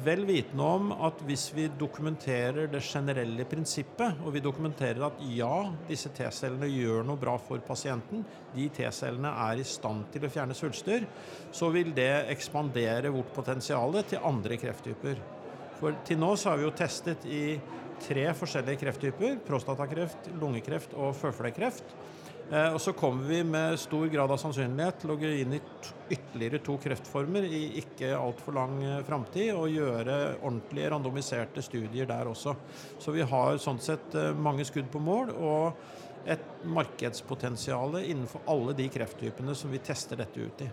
Vel 0.05 0.25
vitende 0.25 0.65
om 0.65 0.93
at 1.07 1.19
hvis 1.29 1.51
vi 1.55 1.67
dokumenterer 1.79 2.71
det 2.73 2.81
generelle 2.83 3.45
prinsippet, 3.47 4.23
og 4.25 4.33
vi 4.35 4.43
dokumenterer 4.43 5.05
at 5.07 5.21
ja, 5.29 5.69
disse 5.89 6.09
T-cellene 6.17 6.71
gjør 6.73 7.05
noe 7.07 7.21
bra 7.21 7.37
for 7.39 7.61
pasienten, 7.67 8.25
de 8.55 8.67
T-cellene 8.75 9.31
er 9.45 9.61
i 9.61 9.67
stand 9.69 10.09
til 10.15 10.25
å 10.25 10.33
fjerne 10.33 10.57
svulster, 10.57 11.05
så 11.53 11.69
vil 11.75 11.93
det 11.95 12.11
ekspandere 12.33 13.13
vårt 13.15 13.33
potensial 13.37 14.01
til 14.09 14.25
andre 14.25 14.59
krefttyper. 14.63 15.21
For 15.79 16.01
til 16.09 16.21
nå 16.23 16.33
så 16.41 16.53
har 16.53 16.61
vi 16.61 16.67
jo 16.67 16.75
testet 16.75 17.29
i 17.29 17.45
tre 18.03 18.27
forskjellige 18.37 18.81
krefttyper. 18.81 19.39
Prostatakreft, 19.47 20.33
lungekreft 20.41 20.97
og 20.97 21.13
føflekkreft. 21.19 21.95
Eh, 22.51 22.75
og 22.75 22.81
så 22.81 22.93
kommer 22.93 23.25
vi 23.29 23.41
med 23.45 23.79
stor 23.81 24.07
grad 24.13 24.31
av 24.31 24.41
sannsynlighet 24.41 25.01
til 25.01 25.15
å 25.15 25.17
gå 25.21 25.31
inn 25.41 25.57
i 25.57 25.61
ytterligere 26.13 26.61
to 26.65 26.77
kreftformer 26.83 27.47
i 27.49 27.63
ikke 27.81 28.13
altfor 28.19 28.57
lang 28.59 28.77
eh, 28.85 29.01
framtid, 29.07 29.55
og 29.57 29.73
gjøre 29.73 30.19
ordentlige 30.43 30.91
randomiserte 30.93 31.65
studier 31.65 32.09
der 32.11 32.29
også. 32.29 32.55
Så 33.01 33.15
vi 33.17 33.25
har 33.25 33.61
sånn 33.63 33.81
sett 33.83 34.17
eh, 34.21 34.35
mange 34.37 34.67
skudd 34.69 34.91
på 34.93 35.03
mål, 35.03 35.33
og 35.41 36.29
et 36.29 36.45
markedspotensial 36.65 37.99
innenfor 38.03 38.45
alle 38.49 38.77
de 38.77 38.87
krefttypene 38.93 39.57
som 39.57 39.73
vi 39.73 39.83
tester 39.85 40.21
dette 40.21 40.41
ut 40.41 40.63
i. 40.65 40.71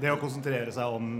Det 0.00 0.10
å 0.10 0.20
konsentrere 0.20 0.72
seg 0.74 0.96
om 0.96 1.10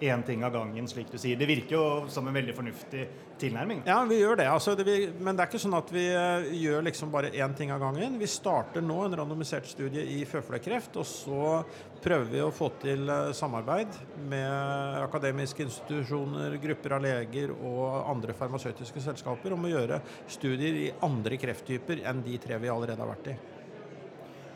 én 0.00 0.22
ting 0.22 0.44
av 0.44 0.52
gangen, 0.52 0.86
slik 0.88 1.10
du 1.12 1.18
sier. 1.20 1.36
Det 1.36 1.48
virker 1.48 1.76
jo 1.76 1.82
som 2.12 2.28
en 2.28 2.34
veldig 2.34 2.54
fornuftig 2.56 3.02
tilnærming. 3.40 3.82
Ja, 3.88 3.98
vi 4.08 4.20
gjør 4.20 4.38
det. 4.40 4.46
Altså, 4.48 4.72
det 4.76 4.86
vi, 4.88 4.96
men 5.20 5.36
det 5.36 5.44
er 5.44 5.50
ikke 5.50 5.60
sånn 5.60 5.76
at 5.76 5.92
vi 5.92 6.06
eh, 6.08 6.48
gjør 6.62 6.86
liksom 6.86 7.12
bare 7.12 7.32
én 7.36 7.54
ting 7.56 7.72
av 7.74 7.82
gangen. 7.82 8.16
Vi 8.20 8.28
starter 8.30 8.84
nå 8.84 8.96
en 9.04 9.18
randomisert 9.20 9.68
studie 9.68 10.06
i 10.16 10.22
føflekkreft, 10.28 10.96
og 11.00 11.08
så 11.08 11.52
prøver 12.00 12.32
vi 12.32 12.42
å 12.44 12.52
få 12.54 12.70
til 12.80 13.04
eh, 13.12 13.30
samarbeid 13.36 14.00
med 14.32 15.04
akademiske 15.04 15.66
institusjoner, 15.68 16.56
grupper 16.64 16.96
av 16.96 17.04
leger 17.04 17.52
og 17.58 17.84
andre 18.14 18.36
farmasøytiske 18.36 19.04
selskaper 19.04 19.56
om 19.56 19.68
å 19.68 19.74
gjøre 19.74 20.00
studier 20.28 20.84
i 20.86 20.90
andre 21.04 21.40
krefttyper 21.40 22.06
enn 22.08 22.24
de 22.24 22.40
tre 22.40 22.60
vi 22.60 22.72
allerede 22.72 23.04
har 23.04 23.12
vært 23.12 23.34
i. 23.34 23.38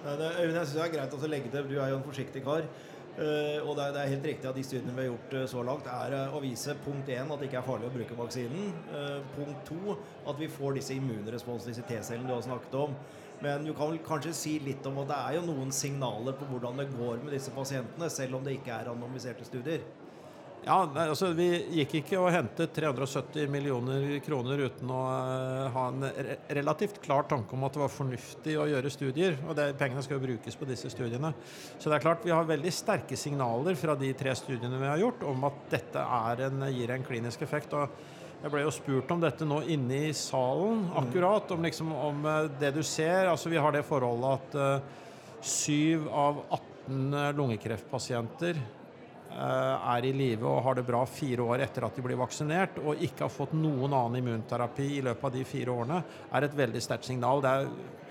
Øyvind, 0.05 0.57
jeg 0.59 0.67
synes 0.69 0.75
det 0.77 0.83
er 0.85 0.91
greit 0.93 1.15
å 1.17 1.29
legge 1.33 1.51
til, 1.53 1.69
du 1.69 1.79
er 1.81 1.95
jo 1.95 1.97
en 1.97 2.05
forsiktig 2.05 2.43
kar. 2.45 2.67
Eh, 3.15 3.61
og 3.63 3.77
det 3.79 3.85
er, 3.95 4.09
helt 4.11 4.25
riktig 4.27 4.49
at 4.51 4.57
de 4.59 4.65
studiene 4.67 4.95
vi 4.97 5.05
har 5.05 5.13
gjort 5.13 5.35
eh, 5.39 5.45
så 5.51 5.63
langt, 5.63 5.87
er 5.87 6.17
eh, 6.17 6.35
å 6.35 6.41
vise 6.43 6.75
punkt 6.83 7.11
1 7.15 7.31
at 7.31 7.39
det 7.39 7.47
ikke 7.47 7.61
er 7.61 7.67
farlig 7.69 7.87
å 7.87 7.95
bruke 7.95 8.17
vaksinen. 8.19 8.73
Punkt 9.37 9.71
2 9.71 9.97
at 10.33 10.41
vi 10.41 10.49
får 10.51 10.81
disse 10.81 10.97
immunresponsene, 10.97 11.71
disse 11.71 11.87
T-cellene 11.87 12.27
du 12.27 12.35
har 12.35 12.43
snakket 12.47 12.75
om. 12.81 12.97
Men 13.45 13.67
du 13.67 13.75
kan 13.77 13.93
vel 13.93 14.01
kanskje 14.03 14.33
si 14.35 14.55
litt 14.63 14.87
om 14.89 14.99
at 15.03 15.11
det 15.11 15.21
er 15.21 15.37
jo 15.39 15.47
noen 15.47 15.71
signaler 15.75 16.35
på 16.39 16.49
hvordan 16.51 16.81
det 16.81 16.89
går 16.95 17.23
med 17.23 17.35
disse 17.37 17.55
pasientene, 17.55 18.11
selv 18.11 18.41
om 18.41 18.47
det 18.47 18.57
ikke 18.59 18.75
er 18.75 18.89
randomiserte 18.91 19.47
studier. 19.47 19.85
Ja, 20.65 20.79
nei, 20.89 21.03
altså 21.13 21.29
Vi 21.37 21.47
gikk 21.77 21.99
ikke 21.99 22.17
og 22.23 22.31
hentet 22.33 22.73
370 22.77 23.51
millioner 23.53 24.07
kroner 24.25 24.63
uten 24.65 24.91
å 24.93 25.01
eh, 25.13 25.65
ha 25.75 25.85
en 25.91 26.07
re 26.09 26.37
relativt 26.57 27.01
klar 27.05 27.27
tanke 27.29 27.53
om 27.57 27.67
at 27.67 27.75
det 27.77 27.83
var 27.83 27.93
fornuftig 27.93 28.55
å 28.57 28.65
gjøre 28.71 28.93
studier. 28.93 29.37
Og 29.45 29.53
det, 29.59 29.67
pengene 29.81 30.01
skal 30.05 30.17
jo 30.17 30.23
brukes 30.23 30.57
på 30.57 30.69
disse 30.69 30.89
studiene. 30.93 31.35
Så 31.77 31.91
det 31.91 31.99
er 31.99 32.05
klart 32.07 32.25
vi 32.25 32.33
har 32.33 32.49
veldig 32.49 32.73
sterke 32.73 33.19
signaler 33.21 33.77
fra 33.77 33.97
de 34.01 34.09
tre 34.17 34.33
studiene 34.39 34.81
vi 34.81 34.89
har 34.89 35.03
gjort 35.03 35.27
om 35.29 35.45
at 35.51 35.59
dette 35.75 36.05
en, 36.47 36.65
gir 36.73 36.93
en 36.95 37.05
klinisk 37.05 37.45
effekt. 37.45 37.75
og 37.77 37.93
jeg 38.45 38.53
ble 38.53 38.63
jo 38.65 38.73
spurt 38.77 39.13
om 39.13 39.21
dette 39.21 39.49
nå 39.49 39.63
inne 39.73 39.99
i 40.09 40.15
salen, 40.17 40.87
akkurat. 41.01 41.53
Om, 41.53 41.67
liksom, 41.69 41.93
om 41.93 42.25
eh, 42.31 42.49
det 42.63 42.73
du 42.79 42.81
ser. 42.83 43.29
altså 43.29 43.53
Vi 43.53 43.61
har 43.61 43.77
det 43.77 43.85
forholdet 43.85 44.57
at 44.57 45.45
syv 45.45 46.09
uh, 46.09 46.17
av 46.25 46.41
18 46.89 47.37
lungekreftpasienter 47.37 48.57
Eh, 48.57 48.84
er 49.35 50.07
i 50.07 50.13
live 50.15 50.47
og 50.47 50.63
har 50.63 50.79
det 50.79 50.87
bra 50.87 51.01
fire 51.11 51.43
år 51.43 51.65
etter 51.65 51.87
at 51.87 51.97
de 51.97 52.05
blir 52.05 52.19
vaksinert, 52.21 52.79
og 52.85 53.03
ikke 53.03 53.27
har 53.27 53.33
fått 53.35 53.57
noen 53.59 53.91
annen 53.91 54.21
immunterapi 54.21 54.87
i 54.99 55.03
løpet 55.05 55.29
av 55.29 55.35
de 55.35 55.45
fire 55.49 55.75
årene, 55.75 56.01
er 56.31 56.47
et 56.47 56.57
veldig 56.59 56.83
sterkt 56.85 57.09
signal. 57.09 57.43
Det 57.43 57.53
er 57.53 57.71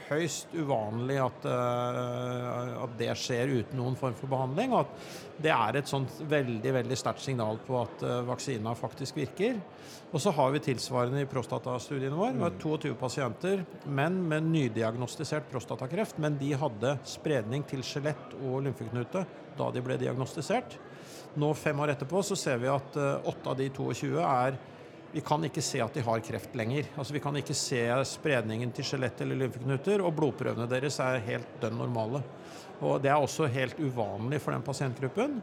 høyst 0.10 0.53
uvanlig 0.56 1.18
at, 1.22 1.46
uh, 1.48 2.84
at, 2.84 2.96
det 3.00 3.12
skjer 3.20 3.51
uten 3.60 3.80
noen 3.80 3.98
form 4.00 4.15
for 4.18 4.32
behandling. 4.32 4.74
Og 4.74 4.84
at 4.84 5.44
det 5.44 5.53
er 5.53 5.80
et 5.80 5.89
sånt 5.89 6.22
veldig 6.30 6.75
veldig 6.80 6.98
sterkt 7.00 7.24
signal 7.24 7.60
på 7.65 7.80
at 7.82 8.06
uh, 8.06 8.22
vaksina 8.27 8.75
faktisk 8.77 9.20
virker. 9.22 9.60
Og 10.13 10.22
så 10.22 10.34
har 10.36 10.51
vi 10.53 10.62
tilsvarende 10.62 11.24
i 11.24 11.30
prostatastudiene 11.30 12.18
våre. 12.18 12.36
med 12.38 12.60
22 12.62 12.94
pasienter, 13.00 13.63
menn 13.86 14.20
med 14.30 14.46
nydiagnostisert 14.51 15.50
prostatakreft. 15.51 16.20
Men 16.22 16.38
de 16.42 16.53
hadde 16.60 16.98
spredning 17.10 17.65
til 17.70 17.86
skjelett 17.86 18.38
og 18.44 18.62
lymfeknute 18.68 19.25
da 19.58 19.70
de 19.74 19.82
ble 19.86 19.98
diagnostisert. 20.01 20.77
Nå, 21.39 21.53
fem 21.58 21.79
år 21.79 21.96
etterpå, 21.96 22.22
så 22.25 22.38
ser 22.38 22.62
vi 22.62 22.72
at 22.72 22.98
eh, 23.00 23.29
åtte 23.32 23.50
av 23.50 23.58
de 23.60 23.70
22 23.74 24.13
er 24.22 24.60
vi 25.13 25.22
kan 25.22 25.43
ikke 25.46 25.62
se 25.62 25.77
at 25.77 25.93
de 25.93 26.01
har 26.01 26.22
kreft 26.25 26.55
lenger. 26.58 26.88
Altså 26.98 27.13
Vi 27.13 27.22
kan 27.22 27.36
ikke 27.38 27.53
se 27.53 27.84
spredningen 28.10 28.72
til 28.74 28.88
skjelett 28.88 29.20
eller 29.22 29.38
lymfeknuter, 29.43 30.01
og 30.01 30.15
blodprøvene 30.17 30.65
deres 30.70 30.98
er 31.05 31.22
helt 31.27 31.60
dønn 31.62 31.77
normale. 31.77 32.24
Og 32.82 32.98
Det 33.01 33.12
er 33.12 33.22
også 33.22 33.46
helt 33.46 33.77
uvanlig 33.77 34.41
for 34.41 34.55
den 34.55 34.65
pasientgruppen. 34.65 35.38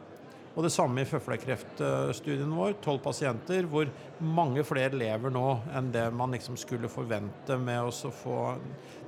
Og 0.56 0.64
Det 0.66 0.72
samme 0.74 1.04
i 1.04 1.06
føflekkreftstudien 1.06 2.50
vår. 2.50 2.80
Tolv 2.82 2.98
pasienter 3.04 3.68
hvor 3.70 3.86
mange 4.18 4.64
flere 4.66 4.98
lever 4.98 5.30
nå 5.30 5.60
enn 5.70 5.92
det 5.94 6.08
man 6.10 6.34
liksom 6.34 6.58
skulle 6.58 6.90
forvente 6.90 7.54
med 7.56 7.78
å 7.86 8.10
få 8.10 8.40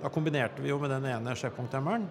Da 0.03 0.11
kombinerte 0.15 0.63
vi 0.63 0.71
jo 0.71 0.79
med 0.79 0.95
den 0.95 1.11
ene 1.11 1.35
checkpoint-hemmeren. 1.35 2.07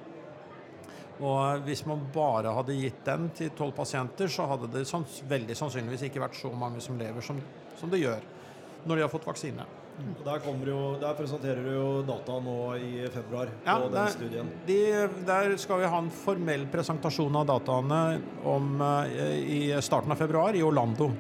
Og 1.22 1.66
hvis 1.68 1.84
man 1.86 2.02
bare 2.14 2.54
hadde 2.56 2.78
gitt 2.80 3.04
den 3.06 3.30
til 3.38 3.52
tolv 3.58 3.76
pasienter, 3.78 4.32
så 4.32 4.48
hadde 4.50 4.72
det 4.74 4.88
sanns 4.90 5.20
veldig 5.30 5.58
sannsynligvis 5.58 6.08
ikke 6.10 6.24
vært 6.24 6.40
så 6.40 6.50
mange 6.54 6.82
som 6.82 6.98
lever 6.98 7.26
som, 7.26 7.38
som 7.78 7.94
det 7.94 8.02
gjør 8.02 8.26
når 8.82 8.98
de 8.98 9.06
har 9.06 9.14
fått 9.14 9.28
vaksine. 9.30 9.68
Og 10.02 10.22
der, 10.26 10.46
jo, 10.66 10.78
der, 10.98 11.12
presenterer 11.14 11.60
du 11.62 11.72
jo 11.76 11.88
data 12.08 12.38
nå 12.42 12.56
i 12.82 12.92
februar 13.12 13.52
ja, 13.52 13.76
på 13.76 13.90
den 13.92 13.98
der, 14.00 14.14
studien. 14.16 14.52
De, 14.66 14.78
der 15.28 15.54
skal 15.62 15.82
vi 15.84 15.90
ha 15.92 16.00
en 16.02 16.10
formell 16.24 16.64
presentasjon 16.72 17.36
av 17.38 17.50
dataene 17.52 18.00
om, 18.48 18.72
uh, 18.82 19.04
i 19.38 19.68
starten 19.84 20.16
av 20.16 20.18
februar 20.18 20.58
i 20.58 20.64
Orlando. 20.66 21.12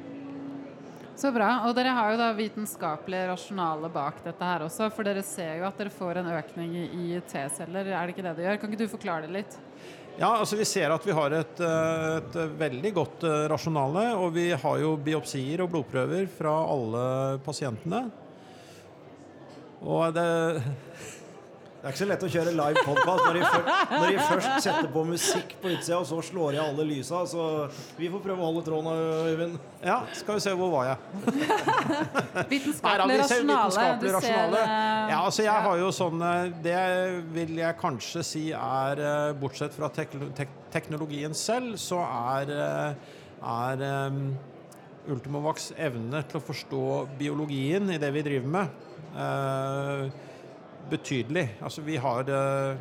Så 1.21 1.29
bra. 1.35 1.51
Og 1.67 1.75
dere 1.77 1.93
har 1.93 2.13
jo 2.13 2.21
da 2.23 2.31
vitenskapelige 2.33 3.27
rasjonale 3.29 3.91
bak 3.93 4.23
dette 4.25 4.47
her 4.47 4.63
også. 4.65 4.87
For 4.95 5.05
dere 5.05 5.21
ser 5.25 5.59
jo 5.59 5.67
at 5.67 5.77
dere 5.77 5.93
får 5.93 6.23
en 6.23 6.31
økning 6.33 6.73
i 6.81 7.19
T-celler. 7.29 7.91
Er 7.91 8.07
det 8.07 8.15
ikke 8.15 8.25
det 8.25 8.37
det 8.39 8.47
gjør? 8.47 8.61
Kan 8.63 8.73
ikke 8.73 8.81
du 8.81 8.93
forklare 8.95 9.27
det 9.27 9.35
litt? 9.35 9.59
Ja, 10.19 10.37
altså 10.37 10.57
Vi 10.59 10.65
ser 10.67 10.91
at 10.91 11.05
vi 11.07 11.13
har 11.15 11.33
et, 11.33 11.59
eh, 11.63 12.17
et, 12.19 12.35
veldig 12.59 12.91
godt 12.93 13.23
eh, 13.23 13.45
rasjonale. 13.51 14.09
Og 14.19 14.33
vi 14.35 14.49
har 14.51 14.81
jo 14.81 14.95
biopsier 14.99 15.63
og 15.63 15.71
blodprøver 15.71 16.27
fra 16.35 16.55
alle 16.73 17.05
pasientene. 17.45 18.03
Og 19.81 20.13
det 20.13 20.27
det 21.81 21.87
er 21.89 21.95
ikke 21.95 21.97
så 21.97 22.05
lett 22.11 22.23
å 22.23 22.27
kjøre 22.29 22.51
live 22.53 22.81
podkast 22.85 23.23
når, 23.25 23.37
når, 23.89 24.03
de 24.05 24.17
først 24.27 24.65
setter 24.67 24.89
på 24.93 25.01
musikk 25.09 25.55
på 25.63 25.71
utsida, 25.71 25.97
og 25.97 26.05
så 26.05 26.19
slår 26.27 26.53
de 26.53 26.59
alle 26.61 26.85
lysa. 26.85 27.23
Så 27.25 27.45
vi 27.97 28.09
får 28.13 28.21
prøve 28.21 28.37
å 28.37 28.49
holde 28.51 28.61
tråden, 28.67 28.99
Øyvind. 29.31 29.55
Ja, 29.81 29.95
skal 30.13 30.37
vi 30.37 30.43
se. 30.45 30.53
Hvor 30.59 30.69
var 30.75 30.91
jeg? 30.91 31.33
Vitenskapelig 32.53 33.17
rasjonale. 33.23 33.87
Du 33.97 34.07
ser 34.21 34.55
Ja, 34.59 35.23
altså 35.23 35.47
jeg 35.47 35.65
har 35.65 35.81
jo 35.81 35.89
sånn 35.95 36.21
Det 36.61 36.77
vil 37.33 37.57
jeg 37.63 37.79
kanskje 37.81 38.25
si 38.29 38.45
er 38.53 39.01
eh, 39.01 39.33
Bortsett 39.41 39.73
fra 39.73 39.89
teknologien 39.89 41.33
selv, 41.33 41.79
så 41.81 42.05
er, 42.05 42.57
eh, 42.61 43.13
er 43.57 43.87
um, 44.13 44.25
Ultimovax 45.09 45.71
evne 45.81 46.21
til 46.29 46.37
å 46.37 46.45
forstå 46.45 46.87
biologien 47.17 47.89
i 47.89 47.97
det 48.01 48.13
vi 48.13 48.29
driver 48.29 48.59
med. 48.59 48.83
Uh, 49.17 50.29
betydelig. 50.91 51.47
Altså 51.63 51.83
vi 51.85 51.97
har 52.01 52.27
eh, 52.29 52.77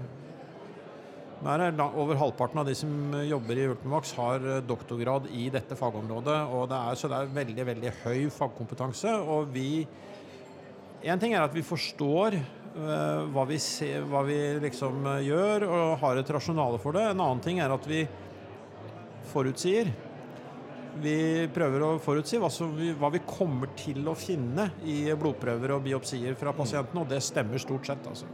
over 1.40 2.19
halvparten 2.21 2.61
av 2.61 2.69
de 2.69 2.75
som 2.76 3.14
jobber 3.25 3.59
i 3.59 3.67
Ultimax, 3.71 4.12
har 4.19 4.45
eh, 4.45 4.62
doktorgrad 4.67 5.31
i 5.33 5.49
dette 5.52 5.79
fagområdet. 5.79 6.38
og 6.52 6.69
det 6.71 6.79
er, 6.79 6.95
Så 6.95 7.09
det 7.09 7.17
er 7.19 7.37
veldig 7.40 7.67
veldig 7.67 7.93
høy 8.05 8.31
fagkompetanse. 8.31 9.14
og 9.21 9.49
vi 9.55 9.87
En 11.02 11.19
ting 11.19 11.33
er 11.33 11.40
at 11.40 11.55
vi 11.55 11.62
forstår 11.64 12.35
uh, 12.37 13.25
hva 13.33 13.47
vi, 13.49 13.57
ser, 13.57 14.02
hva 14.05 14.21
vi 14.21 14.37
liksom 14.61 15.07
gjør 15.25 15.64
og 15.64 15.99
har 16.02 16.19
et 16.21 16.31
rasjonale 16.31 16.79
for 16.79 16.93
det. 16.93 17.07
En 17.09 17.23
annen 17.25 17.40
ting 17.40 17.59
er 17.59 17.73
at 17.73 17.87
vi 17.88 18.02
forutsier. 19.33 19.88
Vi 21.00 21.49
prøver 21.54 21.85
å 21.87 21.90
forutsi 22.02 22.38
hva, 22.40 22.50
vi, 22.76 22.92
hva, 22.99 23.11
vi, 23.14 23.23
kommer 23.26 23.73
til 23.78 24.04
å 24.11 24.16
finne 24.19 24.71
i 24.85 25.02
blodprøver 25.16 25.76
og 25.76 25.85
biopsier 25.87 26.37
fra 26.38 26.52
pasientene, 26.57 27.04
og 27.04 27.12
det 27.12 27.23
stemmer 27.25 27.62
stort 27.62 27.88
sett. 27.88 28.07
altså. 28.11 28.28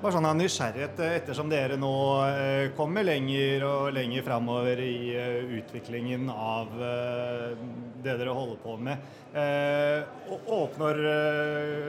Bare 0.00 0.14
sånn 0.14 0.24
av 0.24 0.36
nysgjerrighet, 0.38 1.00
eh, 1.04 1.14
ettersom 1.18 1.50
dere 1.52 1.76
nå 1.76 1.92
eh, 2.24 2.70
kommer 2.72 3.04
lenger 3.04 3.66
og 3.68 3.90
lenger 3.92 4.24
framover 4.24 4.80
i 4.80 5.10
eh, 5.12 5.50
utviklingen 5.58 6.30
av 6.32 6.72
det 8.00 8.14
dere 8.16 8.32
holder 8.32 8.62
på 8.62 8.78
med, 8.80 9.02
og 10.32 10.48
oppnår 10.56 11.02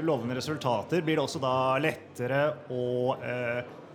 lovende 0.03 0.35
resultater, 0.35 1.05
blir 1.07 1.15
det 1.17 1.23
også 1.23 1.39
da 1.41 1.53
lettere 1.79 2.41
å 2.75 3.15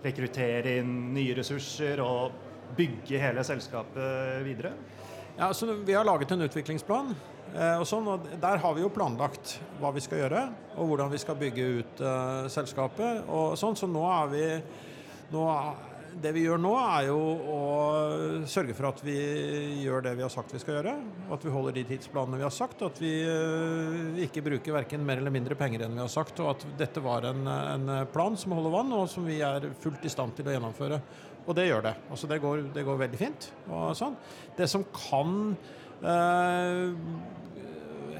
rekruttere 0.01 0.79
inn 0.81 0.95
nye 1.13 1.37
ressurser 1.37 2.01
og 2.01 2.46
bygge 2.75 3.21
hele 3.21 3.43
selskapet 3.47 4.43
videre? 4.45 4.73
Ja, 5.37 5.53
så 5.53 5.73
Vi 5.73 5.93
har 5.93 6.05
laget 6.05 6.31
en 6.31 6.41
utviklingsplan. 6.41 7.15
Eh, 7.55 7.79
og, 7.79 7.85
sånn, 7.87 8.07
og 8.11 8.29
Der 8.41 8.59
har 8.61 8.75
vi 8.75 8.83
jo 8.83 8.93
planlagt 8.93 9.57
hva 9.81 9.93
vi 9.95 10.03
skal 10.03 10.25
gjøre, 10.25 10.47
og 10.75 10.91
hvordan 10.91 11.11
vi 11.13 11.19
skal 11.21 11.37
bygge 11.39 11.67
ut 11.79 12.01
uh, 12.03 12.47
selskapet. 12.51 13.27
og 13.29 13.57
sånn, 13.59 13.77
Så 13.77 13.87
nå 13.87 14.03
er 14.09 14.33
vi 14.33 14.47
nå, 15.31 15.43
Det 16.17 16.31
vi 16.33 16.43
gjør 16.47 16.57
nå, 16.57 16.73
er 16.81 17.07
jo 17.11 17.19
å 17.53 17.61
sørge 18.49 18.73
for 18.73 18.89
at 18.89 19.03
vi 19.05 19.15
gjør 19.83 20.01
det 20.07 20.15
vi 20.17 20.25
har 20.25 20.33
sagt 20.33 20.55
vi 20.55 20.59
skal 20.63 20.79
gjøre. 20.79 20.95
At 21.31 21.45
vi 21.45 21.53
holder 21.53 21.77
de 21.77 21.85
tidsplanene 21.93 22.41
vi 22.41 22.47
har 22.47 22.55
sagt. 22.57 22.81
At 22.81 22.99
vi 23.01 23.13
uh, 23.21 24.17
ikke 24.25 24.43
bruker 24.49 24.79
verken 24.81 25.05
mer 25.05 25.21
eller 25.21 25.33
mindre 25.33 25.55
penger 25.55 25.85
enn 25.85 25.95
vi 25.95 26.03
har 26.03 26.11
sagt. 26.11 26.41
Og 26.41 26.55
at 26.55 26.67
dette 26.81 27.05
var 27.05 27.29
en, 27.29 27.45
en 27.47 27.95
plan 28.11 28.35
som 28.35 28.57
holder 28.57 28.73
vann, 28.73 28.93
og 28.97 29.07
som 29.13 29.29
vi 29.29 29.39
er 29.45 29.69
fullt 29.85 30.03
i 30.03 30.11
stand 30.11 30.35
til 30.35 30.49
å 30.49 30.57
gjennomføre. 30.57 31.01
Og 31.47 31.55
det 31.55 31.67
gjør 31.69 31.85
det. 31.87 31.93
Altså 32.11 32.27
det, 32.27 32.41
går, 32.43 32.65
det 32.75 32.83
går 32.83 32.99
veldig 32.99 33.19
fint. 33.19 33.49
Sånn. 33.95 34.17
Det 34.57 34.67
som 34.67 34.83
kan 34.91 35.33
eh, 36.03 36.91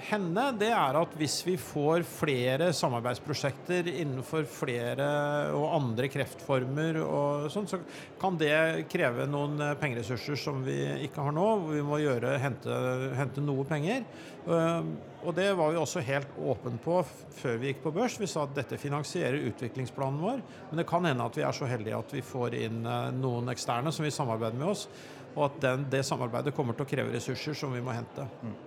hende, 0.10 0.44
det 0.60 0.70
er 0.76 0.98
at 1.00 1.16
hvis 1.20 1.36
vi 1.48 1.56
får 1.60 2.06
flere 2.08 2.70
samarbeidsprosjekter 2.76 3.90
innenfor 3.92 4.46
flere 4.50 5.08
og 5.56 5.66
andre 5.76 6.10
kreftformer, 6.12 7.00
og 7.04 7.48
sånt, 7.54 7.74
så 7.74 7.80
kan 8.22 8.38
det 8.40 8.88
kreve 8.92 9.28
noen 9.30 9.60
eh, 9.64 9.76
pengeressurser 9.80 10.40
som 10.40 10.64
vi 10.66 10.78
ikke 11.08 11.26
har 11.26 11.36
nå. 11.36 11.48
Vi 11.72 11.84
må 11.86 12.00
gjøre, 12.04 12.38
hente, 12.44 12.80
hente 13.18 13.44
noe 13.44 13.66
penger. 13.68 14.06
Uh, 14.48 14.86
og 15.28 15.34
det 15.36 15.50
var 15.60 15.74
vi 15.74 15.80
også 15.82 16.00
helt 16.08 16.38
åpen 16.40 16.78
på 16.80 17.02
før 17.36 17.58
vi 17.60 17.74
gikk 17.74 17.82
på 17.84 17.92
børs. 17.98 18.16
Vi 18.22 18.30
sa 18.32 18.46
at 18.46 18.56
dette 18.56 18.80
finansierer 18.80 19.44
utviklingsplanen 19.50 20.22
vår, 20.24 20.40
men 20.70 20.80
det 20.80 20.88
kan 20.88 21.04
hende 21.04 21.26
at 21.28 21.36
vi 21.36 21.44
er 21.44 21.58
så 21.58 21.68
heldige 21.68 22.00
at 22.00 22.16
vi 22.16 22.24
får 22.24 22.56
inn 22.62 22.80
uh, 22.88 23.10
noen 23.16 23.52
eksterne 23.52 23.92
som 23.92 24.08
vil 24.08 24.16
samarbeide 24.16 24.60
med 24.60 24.72
oss, 24.72 24.88
og 25.36 25.50
at 25.50 25.60
den, 25.66 25.86
det 25.92 26.06
samarbeidet 26.08 26.56
kommer 26.56 26.78
til 26.78 26.88
å 26.88 26.92
kreve 26.96 27.14
ressurser 27.18 27.58
som 27.60 27.76
vi 27.76 27.84
må 27.84 27.94
hente. 27.98 28.30
Mm. 28.42 28.58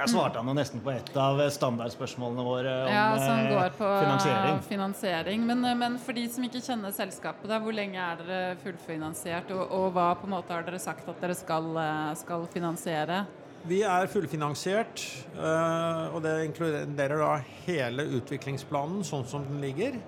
Jeg 0.00 0.14
svarte 0.14 0.40
han 0.40 0.48
jo 0.48 0.54
nesten 0.56 0.80
på 0.80 0.92
et 0.94 1.10
av 1.20 1.40
standardspørsmålene 1.52 2.44
våre 2.46 2.70
om 2.86 2.92
ja, 2.92 3.08
som 3.20 3.40
eh, 3.42 3.50
går 3.52 3.74
på 3.76 3.88
finansiering. 4.00 4.60
finansiering. 4.64 5.42
Men, 5.50 5.64
eh, 5.68 5.76
men, 5.76 5.98
for 6.00 6.16
de 6.16 6.24
som 6.32 6.46
ikke 6.46 6.62
kjenner 6.64 6.94
selskapet, 6.96 7.44
da, 7.50 7.58
hvor 7.60 7.76
lenge 7.76 8.00
er 8.00 8.22
dere 8.22 8.54
fullfinansiert? 8.62 9.52
Og, 9.52 9.60
og, 9.66 9.90
hva 9.96 10.06
på 10.16 10.28
en 10.28 10.34
måte 10.38 10.56
har 10.56 10.64
dere 10.64 10.80
sagt 10.80 11.08
at 11.10 11.20
dere 11.20 11.36
skal, 11.36 11.68
eh, 11.82 12.14
skal 12.22 12.48
finansiere? 12.54 13.26
Vi 13.68 13.82
er 13.84 14.08
fullfinansiert, 14.08 15.02
og 15.36 16.22
det 16.24 16.30
inkluderer 16.46 17.20
da 17.20 17.34
hele 17.66 18.06
utviklingsplanen 18.16 19.04
sånn 19.04 19.26
som 19.28 19.44
den 19.44 19.58
ligger, 19.60 19.98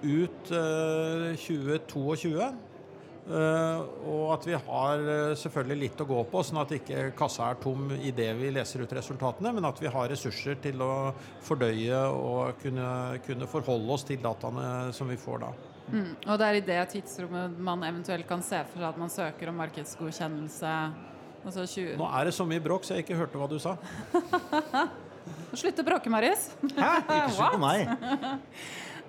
ut 0.00 0.48
2022. 0.48 2.38
Uh, 3.24 3.80
og 4.04 4.34
at 4.34 4.42
vi 4.44 4.52
har 4.52 5.00
uh, 5.00 5.36
selvfølgelig 5.40 5.78
litt 5.80 6.00
å 6.02 6.06
gå 6.10 6.18
på, 6.28 6.42
sånn 6.44 6.60
at 6.60 6.74
ikke 6.76 7.06
kassa 7.16 7.46
er 7.48 7.56
tom 7.62 7.86
idet 7.96 8.28
vi 8.36 8.50
leser 8.52 8.84
ut 8.84 8.92
resultatene, 8.98 9.52
men 9.56 9.64
at 9.64 9.80
vi 9.80 9.88
har 9.88 10.10
ressurser 10.12 10.58
til 10.60 10.84
å 10.84 10.90
fordøye 11.46 12.02
og 12.12 12.60
kunne, 12.60 12.88
kunne 13.24 13.48
forholde 13.48 13.96
oss 13.96 14.04
til 14.04 14.20
dataene 14.20 14.92
som 14.92 15.08
vi 15.08 15.16
får 15.20 15.40
da. 15.46 15.54
Mm. 15.88 16.12
Og 16.26 16.36
det 16.40 16.46
er 16.50 16.58
i 16.58 16.66
det 16.68 16.82
tidsrommet 16.92 17.56
man 17.64 17.88
eventuelt 17.88 18.28
kan 18.28 18.44
se 18.44 18.60
for 18.68 18.80
seg 18.80 18.90
at 18.90 19.00
man 19.00 19.12
søker 19.12 19.52
om 19.52 19.58
markedsgodkjennelse? 19.60 20.76
Altså 21.44 21.64
Nå 21.96 22.06
er 22.08 22.28
det 22.28 22.36
så 22.36 22.44
mye 22.48 22.60
bråk, 22.64 22.84
så 22.84 22.96
jeg 22.96 23.04
ikke 23.04 23.18
hørte 23.20 23.40
hva 23.40 23.48
du 23.48 23.56
sa. 23.60 23.76
Slutt 25.60 25.80
å 25.80 25.84
bråke, 25.86 26.12
Marius. 26.12 26.50
Hæ? 26.76 26.88
Ikke 27.00 27.20
slutt 27.36 27.56
på 27.56 27.60
meg. 27.62 27.88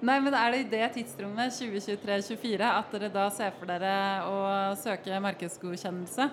Nei, 0.03 0.17
men 0.19 0.33
Er 0.35 0.51
det 0.51 0.59
i 0.59 0.69
det 0.73 0.87
tidsrommet 0.97 1.53
2023-2024 1.55 2.67
at 2.67 2.91
dere 2.91 3.11
da 3.13 3.29
ser 3.31 3.53
for 3.55 3.69
dere 3.69 3.93
å 4.27 4.39
søke 4.79 5.21
markedsgodkjennelse? 5.23 6.27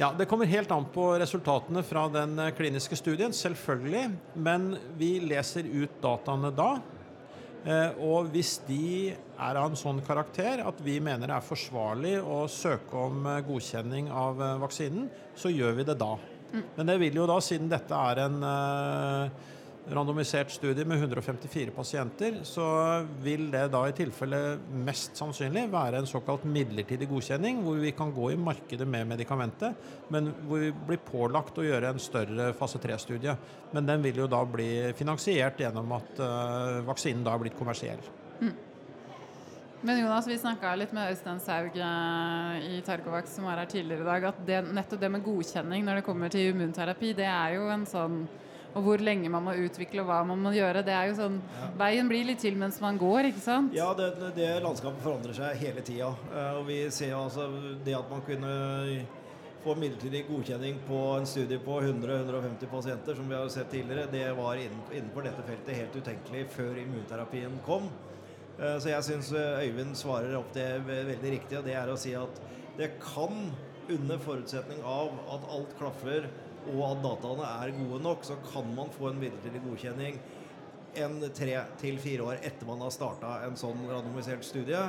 Ja, 0.00 0.08
Det 0.16 0.26
kommer 0.26 0.48
helt 0.48 0.70
an 0.72 0.86
på 0.90 1.04
resultatene 1.20 1.82
fra 1.84 2.06
den 2.10 2.38
eh, 2.40 2.50
kliniske 2.56 2.96
studien, 2.96 3.32
selvfølgelig. 3.32 4.06
Men 4.34 4.72
vi 4.98 5.18
leser 5.20 5.68
ut 5.68 6.00
dataene 6.02 6.50
da. 6.56 6.70
Eh, 7.62 8.00
og 8.02 8.32
hvis 8.32 8.56
de 8.66 9.12
er 9.12 9.60
av 9.60 9.68
en 9.68 9.78
sånn 9.78 10.00
karakter 10.02 10.64
at 10.64 10.80
vi 10.82 10.96
mener 10.98 11.28
det 11.28 11.36
er 11.36 11.46
forsvarlig 11.46 12.16
å 12.24 12.46
søke 12.50 12.98
om 12.98 13.28
eh, 13.30 13.42
godkjenning 13.46 14.08
av 14.10 14.40
vaksinen, 14.64 15.06
så 15.36 15.52
gjør 15.52 15.76
vi 15.78 15.86
det 15.92 15.98
da. 16.00 16.16
Mm. 16.52 16.64
Men 16.78 16.88
det 16.88 16.98
vil 17.04 17.20
jo 17.20 17.28
da, 17.28 17.38
siden 17.44 17.70
dette 17.70 18.02
er 18.10 18.24
en 18.24 18.42
randomisert 19.90 20.50
studie 20.54 20.84
med 20.86 21.00
154 21.02 21.72
pasienter, 21.74 22.38
så 22.46 22.64
vil 23.22 23.48
det 23.50 23.64
da 23.72 23.82
i 23.88 23.94
tilfelle 23.96 24.38
mest 24.86 25.18
sannsynlig 25.18 25.64
være 25.72 25.98
en 25.98 26.08
såkalt 26.08 26.44
midlertidig 26.46 27.08
godkjenning, 27.10 27.62
hvor 27.64 27.80
vi 27.82 27.90
kan 27.96 28.12
gå 28.14 28.30
i 28.32 28.38
markedet 28.38 28.86
med 28.88 29.08
medikamentet, 29.10 29.74
men 30.14 30.30
hvor 30.46 30.62
vi 30.62 30.72
blir 30.92 31.02
pålagt 31.02 31.58
å 31.58 31.66
gjøre 31.66 31.90
en 31.90 32.02
større 32.02 32.52
fase 32.58 32.78
3-studie. 32.82 33.34
Men 33.74 33.88
den 33.88 34.04
vil 34.06 34.22
jo 34.22 34.28
da 34.30 34.44
bli 34.46 34.68
finansiert 34.98 35.58
gjennom 35.60 35.96
at 35.98 36.20
uh, 36.22 36.82
vaksinen 36.86 37.26
da 37.26 37.34
er 37.34 37.42
blitt 37.42 37.58
kommersiell. 37.58 38.04
Mm. 38.38 38.54
Men 39.82 39.98
Jonas, 39.98 40.28
vi 40.30 40.38
snakka 40.38 40.76
litt 40.78 40.92
med 40.94 41.10
Øystein 41.10 41.40
Saug 41.42 41.74
eh, 41.74 42.66
i 42.70 42.76
Tarkovac 42.86 43.26
som 43.26 43.48
var 43.48 43.58
her 43.58 43.66
tidligere 43.66 44.04
i 44.04 44.06
dag, 44.06 44.26
at 44.30 44.38
det, 44.46 44.60
nettopp 44.70 45.00
det 45.02 45.10
med 45.10 45.24
godkjenning 45.26 45.82
når 45.82 45.98
det 45.98 46.04
kommer 46.06 46.30
til 46.30 46.52
immunterapi, 46.52 47.10
det 47.18 47.26
er 47.26 47.56
jo 47.56 47.64
en 47.66 47.82
sånn 47.90 48.20
og 48.72 48.84
hvor 48.86 49.02
lenge 49.04 49.30
man 49.32 49.44
må 49.44 49.54
utvikle 49.60 50.02
og 50.02 50.08
hva 50.08 50.20
man 50.26 50.40
må 50.40 50.52
gjøre. 50.56 50.84
Det 50.86 50.94
er 50.96 51.10
jo 51.10 51.16
sånn, 51.18 51.40
ja. 51.58 51.70
Veien 51.80 52.08
blir 52.10 52.28
litt 52.28 52.40
til 52.42 52.56
mens 52.60 52.78
man 52.82 53.00
går, 53.00 53.28
ikke 53.32 53.44
sant? 53.44 53.74
Ja, 53.76 53.90
det, 53.98 54.12
det 54.36 54.48
landskapet 54.64 55.04
forandrer 55.04 55.36
seg 55.36 55.58
hele 55.60 55.84
tida. 55.84 56.12
Eh, 56.32 56.54
og 56.60 56.64
vi 56.70 56.78
ser 56.94 57.16
altså 57.18 57.48
det 57.84 57.96
at 57.98 58.08
man 58.12 58.24
kunne 58.26 58.54
få 59.62 59.74
midlertidig 59.78 60.24
godkjenning 60.26 60.80
på 60.88 61.00
en 61.16 61.26
studie 61.28 61.60
på 61.62 61.76
100-150 61.80 62.70
pasienter, 62.70 63.14
som 63.14 63.28
vi 63.28 63.36
har 63.38 63.50
sett 63.52 63.70
tidligere, 63.70 64.08
det 64.10 64.24
var 64.34 64.58
innenfor 64.58 65.28
dette 65.28 65.44
feltet 65.46 65.78
helt 65.78 65.98
utenkelig 66.00 66.48
før 66.50 66.80
immunterapien 66.82 67.60
kom. 67.66 67.86
Eh, 68.58 68.78
så 68.82 68.90
jeg 68.90 69.06
syns 69.06 69.30
eh, 69.36 69.66
Øyvind 69.68 69.94
svarer 69.98 70.34
opp 70.38 70.50
det 70.56 70.70
veldig 70.88 71.36
riktig, 71.36 71.60
og 71.60 71.68
det 71.68 71.76
er 71.78 71.92
å 71.92 72.00
si 72.00 72.16
at 72.18 72.40
det 72.78 72.94
kan, 73.02 73.52
under 73.92 74.18
forutsetning 74.22 74.80
av 74.86 75.12
at 75.34 75.46
alt 75.52 75.72
klaffer 75.78 76.28
og 76.70 76.84
at 76.86 77.02
dataene 77.02 77.50
er 77.64 77.74
gode 77.80 77.98
nok, 78.04 78.24
så 78.26 78.38
kan 78.46 78.68
man 78.76 78.92
få 78.94 79.10
en 79.10 79.20
midlertidig 79.20 79.64
godkjenning 79.64 80.20
en 81.00 81.18
tre 81.34 81.56
til 81.80 81.98
fire 82.02 82.26
år 82.26 82.42
etter 82.44 82.68
man 82.68 82.82
har 82.84 82.92
starta 82.92 83.38
en 83.46 83.56
sånn 83.58 83.84
randomisert 83.88 84.44
studie. 84.44 84.80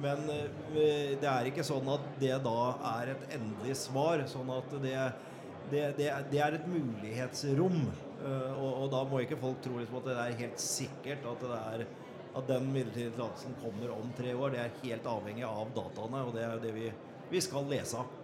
Men 0.00 0.22
eh, 0.32 1.16
det 1.20 1.28
er 1.28 1.48
ikke 1.50 1.66
sånn 1.66 1.88
at 1.92 2.04
det 2.20 2.36
da 2.44 2.60
er 2.94 3.14
et 3.14 3.24
endelig 3.36 3.76
svar. 3.82 4.22
Sånn 4.30 4.50
at 4.54 4.76
det, 4.82 4.94
det, 5.72 5.82
det, 5.98 6.10
det 6.30 6.42
er 6.44 6.56
et 6.56 6.68
mulighetsrom. 6.70 7.82
Eh, 8.20 8.52
og, 8.54 8.70
og, 8.70 8.86
da 8.94 9.02
må 9.08 9.24
ikke 9.24 9.40
folk 9.40 9.60
tro 9.64 9.80
liksom 9.80 10.00
at 10.00 10.08
det 10.10 10.16
er 10.22 10.38
helt 10.44 10.62
sikkert 10.62 11.26
at, 11.34 11.44
er, 11.58 11.86
at 12.30 12.48
den 12.48 12.70
midlertidige 12.70 13.16
tillatelsen 13.16 13.58
kommer 13.64 13.96
om 13.98 14.14
tre 14.16 14.36
år. 14.36 14.54
Det 14.54 14.62
er 14.64 14.78
helt 14.84 15.10
avhengig 15.16 15.46
av 15.48 15.74
dataene, 15.76 16.24
og 16.24 16.34
det 16.36 16.46
er 16.46 16.54
jo 16.54 16.64
det 16.64 16.74
vi, 16.78 16.88
vi 17.34 17.44
skal 17.44 17.68
lese 17.70 18.00
av. 18.00 18.16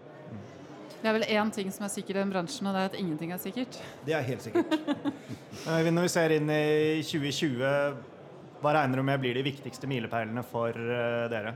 Det 1.07 1.13
er 1.13 1.21
vel 1.21 1.37
én 1.39 1.51
ting 1.55 1.69
som 1.71 1.85
er 1.87 1.91
sikkert 1.93 2.17
i 2.17 2.19
den 2.19 2.33
bransjen, 2.35 2.67
og 2.67 2.75
det 2.75 2.81
er 2.81 2.89
at 2.89 2.95
ingenting 2.99 3.31
er 3.31 3.39
sikkert. 3.39 3.77
Det 4.03 4.15
er 4.17 4.25
helt 4.27 4.43
sikkert. 4.43 4.73
Når 5.95 6.03
vi 6.03 6.09
ser 6.11 6.33
inn 6.35 6.51
i 6.51 6.99
2020, 7.07 7.61
hva 8.59 8.73
regner 8.75 8.99
du 8.99 9.05
med 9.07 9.21
blir 9.23 9.39
de 9.39 9.45
viktigste 9.47 9.87
milepælene 9.87 10.43
for 10.51 10.75
uh, 10.75 11.29
dere? 11.31 11.53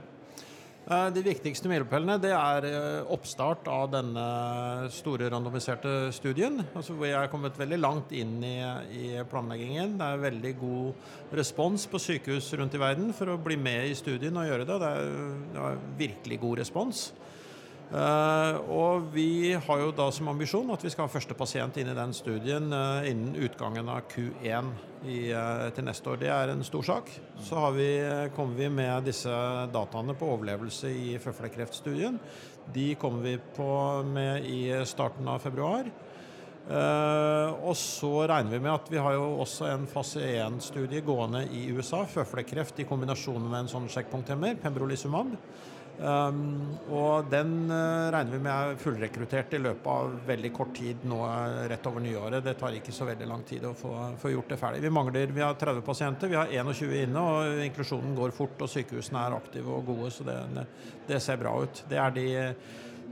Eh, 0.87 1.09
de 1.17 1.25
viktigste 1.27 1.67
milepælene 1.73 2.15
det 2.23 2.31
er 2.31 2.69
eh, 2.69 3.11
oppstart 3.11 3.67
av 3.75 3.91
denne 3.91 4.27
store 4.95 5.33
randomiserte 5.35 6.13
studien. 6.15 6.63
Altså 6.71 6.95
vi 7.01 7.11
er 7.11 7.27
kommet 7.33 7.59
veldig 7.59 7.81
langt 7.81 8.15
inn 8.15 8.39
i, 8.47 8.55
i, 8.95 9.05
planleggingen. 9.35 9.97
Det 9.99 10.13
er 10.13 10.25
veldig 10.29 10.55
god 10.63 11.35
respons 11.43 11.91
på 11.91 11.99
sykehus 12.07 12.53
rundt 12.55 12.79
i 12.79 12.85
verden 12.87 13.11
for 13.19 13.35
å 13.35 13.41
bli 13.43 13.59
med 13.59 13.91
i 13.91 13.99
studien 13.99 14.39
og 14.39 14.47
gjøre 14.47 14.71
det. 14.71 14.79
Det 14.79 14.95
er, 14.95 15.13
det 15.57 15.67
er 15.73 15.85
virkelig 16.07 16.41
god 16.47 16.63
respons. 16.63 17.09
Uh, 17.91 18.55
og 18.71 19.09
vi 19.11 19.51
har 19.59 19.81
jo 19.83 19.89
da 19.91 20.05
som 20.15 20.29
ambisjon 20.31 20.69
at 20.71 20.85
vi 20.85 20.93
skal 20.93 21.09
ha 21.09 21.11
første 21.11 21.35
pasient 21.35 21.75
inn 21.81 21.89
i 21.91 21.97
den 21.97 22.13
studien 22.15 22.69
uh, 22.71 23.03
innen 23.03 23.35
utgangen 23.43 23.89
av 23.91 24.05
Q1 24.13 24.69
i, 25.11 25.33
uh, 25.35 25.67
til 25.75 25.89
neste 25.89 26.13
år. 26.13 26.21
Det 26.21 26.29
er 26.31 26.53
en 26.53 26.63
stor 26.63 26.87
sak. 26.87 27.11
Så 27.43 27.65
vi, 27.75 27.89
kommer 28.37 28.61
vi 28.61 28.69
med 28.71 29.09
disse 29.11 29.33
dataene 29.75 30.15
på 30.15 30.29
overlevelse 30.37 30.93
i 30.93 31.17
føflekkreftstudien. 31.19 32.21
De 32.71 32.93
kommer 33.01 33.27
vi 33.27 33.35
på 33.57 33.73
med 34.07 34.47
i 34.47 34.63
starten 34.87 35.27
av 35.27 35.43
februar. 35.43 35.91
og 36.71 37.73
så 37.75 38.11
regner 38.31 38.53
vi 38.53 38.61
med 38.61 38.71
at 38.71 38.91
vi 38.93 39.01
har 39.03 39.17
jo 39.17 39.41
også 39.43 39.67
en 39.67 39.89
fase 39.91 40.21
1-studie 40.21 41.03
gående 41.03 41.41
i 41.51 41.65
USA, 41.75 42.05
føflekkreft 42.07 42.79
i 42.79 42.87
kombinasjon 42.87 43.43
med 43.43 43.65
en 43.65 43.73
sånn 43.73 43.89
sjekkpunkthemmer, 43.91 44.61
pembrolizumab. 44.63 45.35
Um, 46.01 46.79
og 46.97 47.27
den 47.29 47.67
uh, 47.69 48.09
regner 48.09 48.33
vi 48.33 48.39
med 48.41 48.51
er 48.51 48.79
fullrekruttert 48.81 49.53
i 49.53 49.59
løpet 49.61 49.89
av 49.93 50.15
veldig 50.25 50.51
kort 50.57 50.73
tid 50.79 51.03
nå 51.05 51.19
rett 51.69 51.89
over 51.91 52.01
nyåret. 52.01 52.41
Det 52.47 52.55
tar 52.57 52.77
ikke 52.79 52.95
så 52.97 53.05
veldig 53.11 53.29
lang 53.29 53.43
tid 53.49 53.67
å 53.69 53.75
få, 53.77 53.93
få, 54.21 54.31
gjort 54.33 54.55
det 54.55 54.61
ferdig. 54.63 54.81
Vi 54.87 54.93
mangler, 54.97 55.35
vi 55.37 55.45
har 55.45 55.59
30 55.61 55.85
pasienter, 55.85 56.33
vi 56.33 56.39
har 56.41 56.49
21 56.49 56.95
inne, 57.03 57.27
og 57.27 57.61
inklusjonen 57.67 58.17
går 58.17 58.33
fort. 58.33 58.57
Og 58.65 58.73
sykehusene 58.73 59.27
er 59.27 59.37
aktive 59.37 59.77
og 59.77 59.93
gode, 59.93 60.09
så 60.15 60.25
det, 60.25 60.39
det 61.11 61.21
ser 61.21 61.43
bra 61.43 61.53
ut. 61.61 61.85
Det 61.93 62.01
er 62.01 62.17
de, 62.17 62.27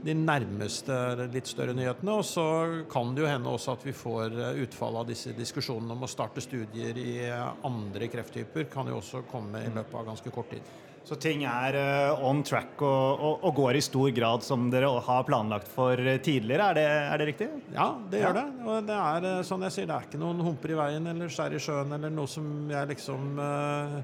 de 0.09 0.17
nærmeste 0.17 0.99
litt 1.29 1.53
større 1.53 1.77
nyhetene. 1.77 2.17
Og 2.17 2.25
så 2.25 2.49
kan 2.89 3.13
det 3.13 3.27
jo 3.27 3.31
hende 3.35 3.53
også 3.53 3.77
at 3.77 3.85
vi 3.85 3.97
får 4.01 4.33
uh, 4.33 4.51
utfall 4.65 5.03
av 5.03 5.09
disse 5.13 5.37
diskusjonene 5.37 5.93
om 5.93 6.09
å 6.09 6.13
starte 6.17 6.41
studier 6.41 6.97
i 7.05 7.19
andre 7.29 8.09
krefttyper. 8.09 8.65
Kan 8.73 8.89
jo 8.89 8.97
også 8.97 9.27
komme 9.29 9.61
i 9.61 9.73
løpet 9.77 9.99
av 10.01 10.09
ganske 10.15 10.33
kort 10.33 10.55
tid. 10.57 10.77
Så 11.09 11.15
ting 11.17 11.41
er 11.49 11.73
uh, 11.73 12.21
on 12.29 12.43
track 12.45 12.83
og, 12.85 13.17
og, 13.17 13.39
og, 13.47 13.53
går 13.57 13.79
i 13.79 13.81
stor 13.81 14.11
grad 14.13 14.43
som 14.45 14.67
dere 14.69 14.91
har 15.07 15.23
planlagt 15.25 15.71
for 15.73 15.97
tidligere, 15.97 16.67
er 16.69 16.77
det, 16.77 16.83
er 16.85 17.21
det 17.21 17.27
riktig? 17.31 17.47
Ja, 17.73 17.87
det 18.11 18.21
gjør 18.21 18.37
det. 18.37 18.45
Og 18.61 18.85
det 18.85 18.97
er 18.99 19.47
sånn 19.47 19.65
jeg 19.65 19.73
sier, 19.73 19.89
det 19.89 19.95
er 19.95 20.05
ikke 20.05 20.21
noen 20.21 20.43
humper 20.45 20.75
i 20.75 20.77
veien 20.77 21.09
eller 21.09 21.33
skjær 21.33 21.57
i 21.57 21.61
sjøen 21.65 21.97
eller 21.97 22.13
noe 22.13 22.29
som 22.29 22.45
jeg 22.69 22.91
liksom 22.93 23.41
uh, 23.41 23.97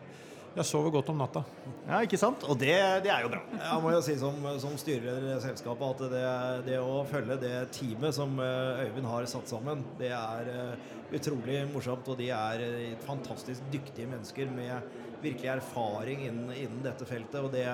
jeg 0.56 0.68
sover 0.70 0.94
godt 0.94 1.10
om 1.12 1.18
natta. 1.20 1.42
Ja, 1.86 2.00
ikke 2.06 2.20
sant? 2.20 2.46
Og 2.48 2.56
det, 2.60 2.74
det 3.04 3.12
er 3.12 3.26
jo 3.26 3.32
bra. 3.34 3.42
Jeg 3.60 3.82
må 3.84 3.92
jo 3.92 4.02
si 4.06 4.16
som, 4.20 4.38
som 4.62 4.78
styrer 4.80 5.26
selskapet 5.44 6.06
at 6.06 6.14
det, 6.14 6.22
det 6.70 6.78
å 6.80 7.02
følge 7.10 7.36
det 7.42 7.54
teamet 7.76 8.16
som 8.16 8.40
eh, 8.40 8.86
Øyvind 8.86 9.10
har 9.12 9.28
satt 9.30 9.52
sammen, 9.52 9.84
det 10.00 10.14
er 10.16 10.52
eh, 10.54 10.94
utrolig 11.20 11.60
morsomt. 11.74 12.08
Og 12.12 12.20
de 12.22 12.32
er 12.32 12.64
eh, 12.64 12.96
fantastisk 13.04 13.68
dyktige 13.74 14.08
mennesker 14.14 14.52
med 14.56 14.96
virkelig 15.26 15.52
erfaring 15.58 16.24
innen, 16.30 16.54
innen 16.56 16.84
dette 16.86 17.08
feltet. 17.10 17.42
Og 17.44 17.52
det, 17.52 17.68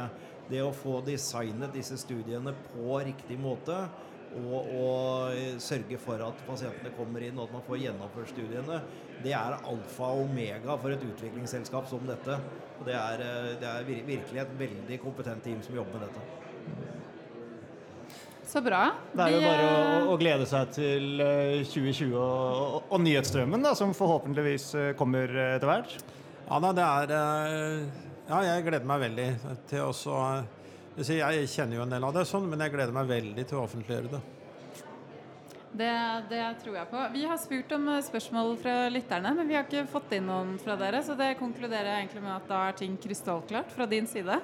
det 0.49 0.63
å 0.65 0.73
få 0.73 1.03
designet 1.05 1.77
disse 1.77 1.99
studiene 2.01 2.55
på 2.71 2.97
riktig 3.05 3.37
måte 3.41 3.83
og, 4.39 4.69
og 4.77 5.61
sørge 5.61 5.99
for 6.01 6.23
at 6.23 6.43
pasientene 6.47 6.93
kommer 6.97 7.23
inn 7.25 7.39
og 7.39 7.49
at 7.49 7.55
man 7.57 7.65
får 7.67 7.81
gjennomført 7.83 8.31
studiene, 8.31 8.81
det 9.21 9.33
er 9.37 9.57
alfa 9.59 10.11
og 10.15 10.25
omega 10.29 10.77
for 10.81 10.95
et 10.95 11.03
utviklingsselskap 11.05 11.89
som 11.91 12.07
dette. 12.09 12.37
Og 12.79 12.87
det 12.87 12.95
er, 12.97 13.25
det 13.61 13.67
er 13.69 13.89
virkelig 13.89 14.45
et 14.45 14.55
veldig 14.59 15.01
kompetent 15.03 15.43
team 15.45 15.59
som 15.65 15.77
jobber 15.77 15.99
med 15.99 16.09
dette. 16.09 16.41
Så 18.51 18.59
bra. 18.59 18.81
Det 19.15 19.23
er 19.23 19.31
jo 19.31 19.43
bare 19.45 19.65
å, 19.65 19.75
eh, 19.81 20.07
å 20.11 20.15
glede 20.19 20.45
seg 20.49 20.73
til 20.75 21.21
eh, 21.23 21.61
2020 21.63 22.17
og, 22.19 22.23
og, 22.25 22.89
og 22.91 23.03
nyhetsstrømmen, 23.05 23.63
da, 23.63 23.71
som 23.79 23.93
forhåpentligvis 23.95 24.65
eh, 24.75 24.89
kommer 24.99 25.31
eh, 25.31 25.53
etter 25.55 25.69
hvert. 25.69 25.93
Ja, 26.49 26.57
da, 26.59 26.71
det 26.75 26.87
er 26.87 27.13
eh, 27.15 28.01
Ja, 28.27 28.41
jeg 28.49 28.65
gleder 28.67 28.89
meg 28.89 29.05
veldig 29.05 29.29
til 29.71 29.85
å 29.85 29.93
så 29.95 30.17
jeg 30.97 31.47
kjenner 31.51 31.77
jo 31.79 31.85
en 31.85 31.93
del 31.93 32.03
av 32.03 32.13
det, 32.15 32.25
sånn, 32.27 32.49
men 32.51 32.59
jeg 32.65 32.73
gleder 32.73 32.95
meg 32.95 33.09
veldig 33.09 33.47
til 33.47 33.59
å 33.59 33.65
offentliggjøre 33.65 34.11
det. 34.11 34.21
Det, 35.71 35.91
det 36.27 36.41
tror 36.59 36.75
jeg 36.75 36.89
på. 36.91 37.03
Vi 37.13 37.21
har 37.29 37.37
spurt 37.39 37.71
om 37.77 37.85
eh, 37.93 38.01
spørsmål 38.03 38.57
fra 38.59 38.73
lytterne, 38.91 39.31
men 39.37 39.47
vi 39.47 39.55
har 39.55 39.63
ikke 39.63 39.85
fått 39.87 40.11
inn 40.17 40.27
noen 40.27 40.57
fra 40.59 40.75
dere. 40.79 40.99
Så 41.05 41.15
det 41.15 41.37
konkluderer 41.39 41.87
jeg 41.93 42.03
egentlig 42.03 42.23
med 42.25 42.33
at 42.35 42.49
da 42.51 42.65
er 42.67 42.75
ting 42.81 42.97
krystallklart 42.99 43.71
fra 43.71 43.87
din 43.87 44.09
side. 44.09 44.35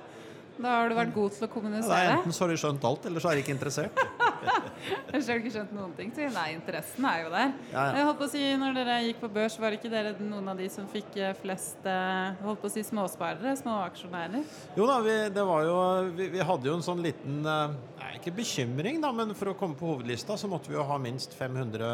Da 0.57 0.77
har 0.79 0.87
du 0.89 0.95
vært 0.97 1.11
god 1.13 1.35
til 1.35 1.45
å 1.45 1.49
Ja, 1.51 1.81
det 1.83 1.97
er. 1.97 2.13
Enten 2.15 2.33
så 2.33 2.45
har 2.45 2.53
de 2.53 2.61
skjønt 2.63 2.87
alt, 2.87 3.05
eller 3.11 3.21
så 3.21 3.29
er 3.29 3.37
de 3.37 3.43
ikke 3.43 3.53
interessert. 3.57 4.07
Har 5.11 5.21
du 5.21 5.33
ikke 5.37 5.51
skjønt 5.53 5.73
noen 5.75 5.93
ting. 5.97 6.11
Nei, 6.33 6.47
interessen 6.55 7.05
er 7.09 7.23
jo 7.23 7.31
der. 7.33 7.51
Ja, 7.71 7.83
ja. 7.89 7.97
Jeg 7.97 8.07
holdt 8.07 8.19
på 8.21 8.27
å 8.27 8.31
si, 8.31 8.43
når 8.61 8.77
dere 8.77 8.97
gikk 9.05 9.21
på 9.23 9.29
børs, 9.37 9.57
var 9.61 9.75
ikke 9.75 9.91
dere 9.91 10.13
noen 10.21 10.51
av 10.51 10.59
de 10.59 10.67
som 10.71 10.87
fikk 10.91 11.17
eh, 11.19 11.35
flest 11.41 11.87
eh, 11.89 12.37
holdt 12.45 12.61
på 12.63 12.69
å 12.69 12.73
si 12.73 12.83
småsparere? 12.87 13.55
Småaksjonærer? 13.59 14.45
Jo 14.77 14.87
da, 14.89 14.97
vi, 15.05 15.15
det 15.33 15.45
var 15.47 15.67
jo, 15.67 15.77
vi, 16.17 16.29
vi 16.33 16.47
hadde 16.49 16.69
jo 16.69 16.77
en 16.77 16.85
sånn 16.85 17.03
liten 17.05 17.41
eh, 17.47 17.77
nei, 18.01 18.11
Ikke 18.19 18.35
bekymring, 18.37 19.01
da, 19.03 19.11
men 19.15 19.35
for 19.37 19.53
å 19.53 19.57
komme 19.59 19.77
på 19.79 19.91
hovedlista 19.93 20.37
så 20.39 20.49
måtte 20.51 20.71
vi 20.71 20.77
jo 20.77 20.85
ha 20.87 20.99
minst 21.01 21.35
500 21.37 21.91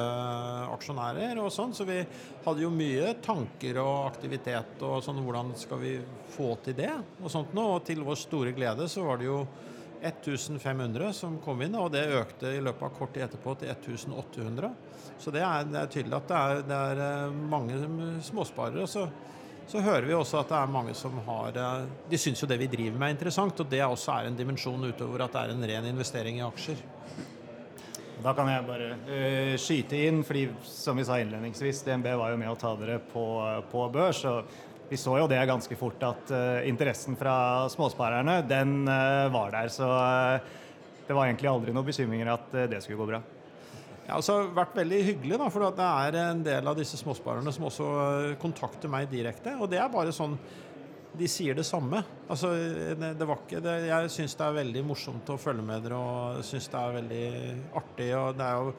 aksjonærer 0.73 1.41
og 1.43 1.51
sånn. 1.53 1.75
Så 1.75 1.88
vi 1.89 1.99
hadde 2.45 2.65
jo 2.65 2.71
mye 2.73 3.15
tanker 3.23 3.82
og 3.84 4.10
aktivitet 4.12 4.84
og 4.86 4.99
sånn 5.06 5.21
hvordan 5.23 5.53
skal 5.60 5.82
vi 5.84 5.97
få 6.34 6.53
til 6.65 6.77
det 6.77 6.93
og 7.21 7.29
sånt 7.32 7.53
nå. 7.56 7.67
Og 7.77 7.86
til 7.88 8.03
vår 8.06 8.19
store 8.19 8.56
glede 8.56 8.89
så 8.91 9.06
var 9.08 9.21
det 9.21 9.29
jo 9.29 9.43
1500 10.03 11.13
som 11.15 11.37
kom 11.43 11.61
inn, 11.63 11.75
og 11.79 11.91
det 11.93 12.03
økte 12.11 12.51
i 12.51 12.61
løpet 12.63 12.87
av 12.89 12.95
kort 12.97 13.13
tid 13.15 13.25
etterpå 13.27 13.55
til 13.59 13.71
1800. 13.71 14.71
Så 15.19 15.31
det 15.31 15.43
er, 15.45 15.67
det 15.69 15.79
er 15.79 15.91
tydelig 15.91 16.17
at 16.17 16.31
det 16.31 16.39
er, 16.39 16.63
det 16.67 16.79
er 16.89 17.03
eh, 17.05 17.37
mange 17.53 17.77
småsparere. 18.25 18.87
Så, 18.89 19.05
så 19.69 19.83
hører 19.83 20.09
vi 20.09 20.17
også 20.17 20.41
at 20.41 20.51
det 20.51 20.57
er 20.59 20.73
mange 20.73 20.95
som 20.97 21.15
har 21.27 21.59
eh, 21.59 21.85
De 22.11 22.19
syns 22.19 22.43
jo 22.43 22.49
det 22.49 22.59
vi 22.59 22.67
driver 22.71 22.99
med 22.99 23.13
er 23.13 23.15
interessant, 23.15 23.63
og 23.63 23.71
det 23.71 23.83
også 23.85 24.17
er 24.17 24.27
en 24.27 24.39
dimensjon 24.39 24.89
utover 24.89 25.23
at 25.23 25.37
det 25.37 25.45
er 25.45 25.55
en 25.55 25.69
ren 25.71 25.89
investering 25.93 26.41
i 26.41 26.45
aksjer. 26.47 26.83
Da 28.23 28.31
kan 28.31 28.47
jeg 28.47 28.63
bare 28.63 28.85
uh, 29.03 29.55
skyte 29.59 29.97
inn, 29.99 30.21
fordi 30.23 30.45
som 30.63 30.95
vi 30.95 31.03
sa 31.03 31.17
innledningsvis, 31.19 31.81
DNB 31.83 32.05
var 32.15 32.31
jo 32.31 32.37
med 32.39 32.51
å 32.53 32.55
ta 32.55 32.69
dere 32.79 33.01
på, 33.03 33.25
på 33.67 33.87
børs. 33.91 34.21
og 34.29 34.47
vi 34.93 34.97
så 35.01 35.15
jo 35.17 35.29
det 35.29 35.41
ganske 35.49 35.75
fort 35.77 36.03
at 36.06 36.32
eh, 36.34 36.67
interessen 36.69 37.17
fra 37.17 37.65
småsparerne, 37.73 38.41
den 38.45 38.84
eh, 38.86 39.29
var 39.34 39.53
der. 39.56 39.71
Så 39.73 39.88
eh, 39.89 40.51
det 41.08 41.15
var 41.17 41.25
egentlig 41.27 41.49
aldri 41.49 41.73
noen 41.73 41.88
bekymringer 41.88 42.29
at 42.36 42.53
det 42.69 42.84
skulle 42.84 43.01
gå 43.01 43.08
bra. 43.10 43.21
Ja, 44.03 44.17
altså, 44.19 44.41
vært 44.53 44.75
veldig 44.77 44.99
hyggelig, 45.08 45.39
da, 45.39 45.47
for 45.51 45.65
det 45.65 45.88
er 45.88 46.17
en 46.21 46.43
del 46.45 46.69
av 46.69 46.77
disse 46.77 46.99
småsparerne 46.99 47.53
som 47.56 47.65
også 47.69 47.88
kontakter 48.41 48.91
meg 48.91 49.10
direkte. 49.12 49.56
Og 49.58 49.71
det 49.71 49.79
er 49.82 49.91
bare 49.91 50.13
sånn 50.15 50.38
De 51.13 51.27
sier 51.29 51.53
det 51.53 51.65
samme. 51.65 51.99
Altså, 52.25 52.49
det 52.97 53.25
var 53.29 53.43
ikke, 53.43 53.62
det, 53.62 53.73
jeg 53.86 54.13
syns 54.13 54.34
det 54.38 54.45
er 54.45 54.56
veldig 54.56 54.82
morsomt 54.89 55.27
å 55.29 55.38
følge 55.38 55.65
med 55.65 55.86
dere, 55.86 55.99
og 55.99 56.45
syns 56.45 56.69
det 56.73 56.79
er 56.79 56.95
veldig 56.99 57.25
artig. 57.82 58.10
og 58.17 58.38
det 58.38 58.47
er 58.47 58.62
jo 58.62 58.73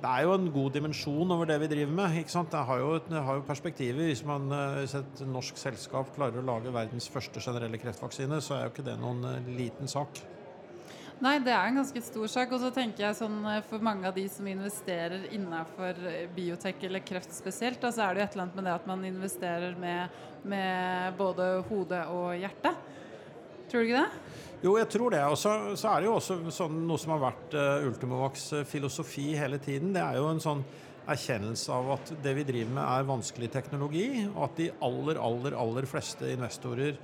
det 0.00 0.08
er 0.08 0.24
jo 0.24 0.32
en 0.32 0.48
god 0.52 0.72
dimensjon 0.72 1.32
over 1.34 1.48
det 1.48 1.58
vi 1.60 1.68
driver 1.74 1.92
med. 1.92 2.18
ikke 2.22 2.32
sant? 2.32 2.50
Det 2.52 2.64
har 2.66 2.80
jo, 2.80 2.92
det 3.04 3.20
jo 3.20 3.42
perspektiver. 3.46 4.06
Hvis, 4.08 4.24
man, 4.24 4.48
eh, 4.52 4.80
hvis 4.80 4.96
et 4.96 5.22
norsk 5.28 5.60
selskap 5.60 6.12
klarer 6.16 6.40
å 6.40 6.46
lage 6.46 6.72
verdens 6.72 7.08
første 7.12 7.42
generelle 7.44 7.80
kreftvaksine, 7.80 8.40
så 8.40 8.56
er 8.56 8.62
jo 8.64 8.74
ikke 8.74 8.86
det 8.86 8.96
noen 9.00 9.24
eh, 9.28 9.50
liten 9.58 9.90
sak. 9.90 10.22
Nei, 11.20 11.34
det 11.44 11.52
er 11.52 11.68
en 11.68 11.82
ganske 11.82 12.00
stor 12.00 12.30
sak. 12.32 12.54
Og 12.56 12.62
så 12.62 12.70
tenker 12.72 13.04
jeg 13.06 13.18
sånn 13.18 13.42
eh, 13.44 13.60
for 13.68 13.84
mange 13.84 14.08
av 14.08 14.16
de 14.16 14.24
som 14.32 14.48
investerer 14.48 15.28
innenfor 15.36 16.00
biotek 16.36 16.88
eller 16.88 17.04
kreft 17.04 17.36
spesielt, 17.36 17.82
da, 17.82 17.92
så 17.92 18.06
er 18.06 18.16
det 18.16 18.22
jo 18.22 18.28
et 18.28 18.38
eller 18.38 18.46
annet 18.46 18.56
med 18.60 18.68
det 18.70 18.78
at 18.78 18.88
man 18.88 19.04
investerer 19.10 19.76
med, 19.84 20.22
med 20.48 21.20
både 21.20 21.52
hode 21.68 22.00
og 22.14 22.32
hjerte. 22.40 22.72
Tror 23.70 23.84
du 23.84 23.90
ikke 23.90 24.02
det? 24.02 24.30
Jo, 24.60 24.74
jeg 24.76 24.88
tror 24.92 25.14
det. 25.14 25.22
Og 25.30 25.38
så, 25.40 25.54
så 25.78 25.92
er 25.92 26.02
det 26.02 26.10
jo 26.10 26.16
også 26.18 26.36
sånn, 26.52 26.80
noe 26.88 27.00
som 27.00 27.14
har 27.14 27.22
vært 27.22 27.54
uh, 27.56 27.86
Ultimovacs 27.88 28.46
eh, 28.58 28.66
filosofi 28.68 29.30
hele 29.38 29.60
tiden. 29.62 29.94
Det 29.94 30.02
er 30.02 30.18
jo 30.18 30.26
en 30.28 30.42
sånn 30.42 30.64
erkjennelse 31.10 31.72
av 31.74 31.94
at 31.94 32.10
det 32.22 32.34
vi 32.36 32.44
driver 32.46 32.74
med 32.76 32.84
er 32.84 33.06
vanskelig 33.08 33.48
teknologi, 33.54 34.08
og 34.28 34.42
at 34.50 34.58
de 34.60 34.68
aller, 34.84 35.20
aller, 35.22 35.56
aller 35.58 35.88
fleste 35.88 36.28
investorer 36.34 36.98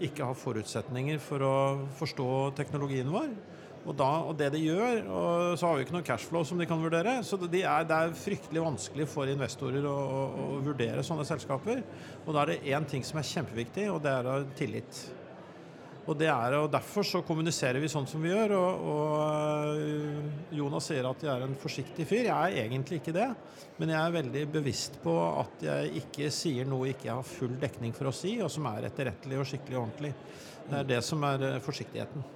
ikke 0.00 0.28
har 0.28 0.38
forutsetninger 0.38 1.18
for 1.20 1.44
å 1.44 1.54
forstå 1.98 2.28
teknologien 2.56 3.10
vår. 3.12 3.32
Og, 3.80 3.94
da, 3.96 4.08
og 4.28 4.34
det 4.36 4.50
de 4.52 4.60
gjør, 4.62 4.98
og 5.08 5.58
så 5.58 5.66
har 5.66 5.78
vi 5.78 5.86
ikke 5.86 5.94
noe 5.96 6.04
cashflow 6.04 6.44
som 6.46 6.60
de 6.60 6.66
kan 6.68 6.82
vurdere. 6.84 7.18
Så 7.24 7.38
det 7.40 7.64
er, 7.64 7.86
det 7.88 7.96
er 7.96 8.16
fryktelig 8.16 8.64
vanskelig 8.64 9.06
for 9.08 9.28
investorer 9.32 9.88
å, 9.88 9.94
å, 9.96 10.26
å 10.44 10.58
vurdere 10.66 11.04
sånne 11.04 11.24
selskaper. 11.28 11.80
Og 12.26 12.36
da 12.36 12.44
er 12.44 12.52
det 12.52 12.76
én 12.76 12.86
ting 12.88 13.04
som 13.08 13.20
er 13.20 13.28
kjempeviktig, 13.28 13.88
og 13.92 14.02
det 14.04 14.12
er 14.20 14.46
tillit. 14.60 15.00
Og, 16.10 16.16
det 16.18 16.26
er, 16.26 16.56
og 16.58 16.70
Derfor 16.72 17.06
så 17.06 17.20
kommuniserer 17.22 17.78
vi 17.78 17.88
sånn 17.90 18.08
som 18.10 18.22
vi 18.24 18.32
gjør. 18.32 18.56
Og, 18.58 18.86
og 18.90 19.78
øh, 19.78 20.56
Jonas 20.58 20.88
sier 20.90 21.06
at 21.06 21.22
jeg 21.22 21.30
er 21.30 21.46
en 21.46 21.54
forsiktig 21.60 22.06
fyr. 22.10 22.26
Jeg 22.26 22.34
er 22.34 22.64
egentlig 22.64 22.98
ikke 22.98 23.14
det. 23.14 23.28
Men 23.78 23.94
jeg 23.94 24.00
er 24.00 24.16
veldig 24.18 24.44
bevisst 24.58 24.98
på 25.04 25.14
at 25.28 25.62
jeg 25.64 25.94
ikke 26.02 26.32
sier 26.34 26.66
noe 26.68 26.90
ikke 26.90 27.08
jeg 27.08 27.14
har 27.14 27.30
full 27.30 27.54
dekning 27.62 27.94
for 27.96 28.10
å 28.10 28.14
si, 28.14 28.34
og 28.42 28.50
som 28.52 28.66
er 28.72 28.90
etterrettelig 28.90 29.38
og 29.40 29.48
skikkelig 29.48 29.78
og 29.78 29.84
ordentlig. 29.86 30.12
Det 30.66 30.78
er 30.82 30.88
det 30.90 31.00
som 31.06 31.22
er 31.30 31.46
øh, 31.46 31.58
forsiktigheten. 31.64 32.26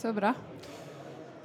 Så 0.00 0.14
bra. 0.16 0.32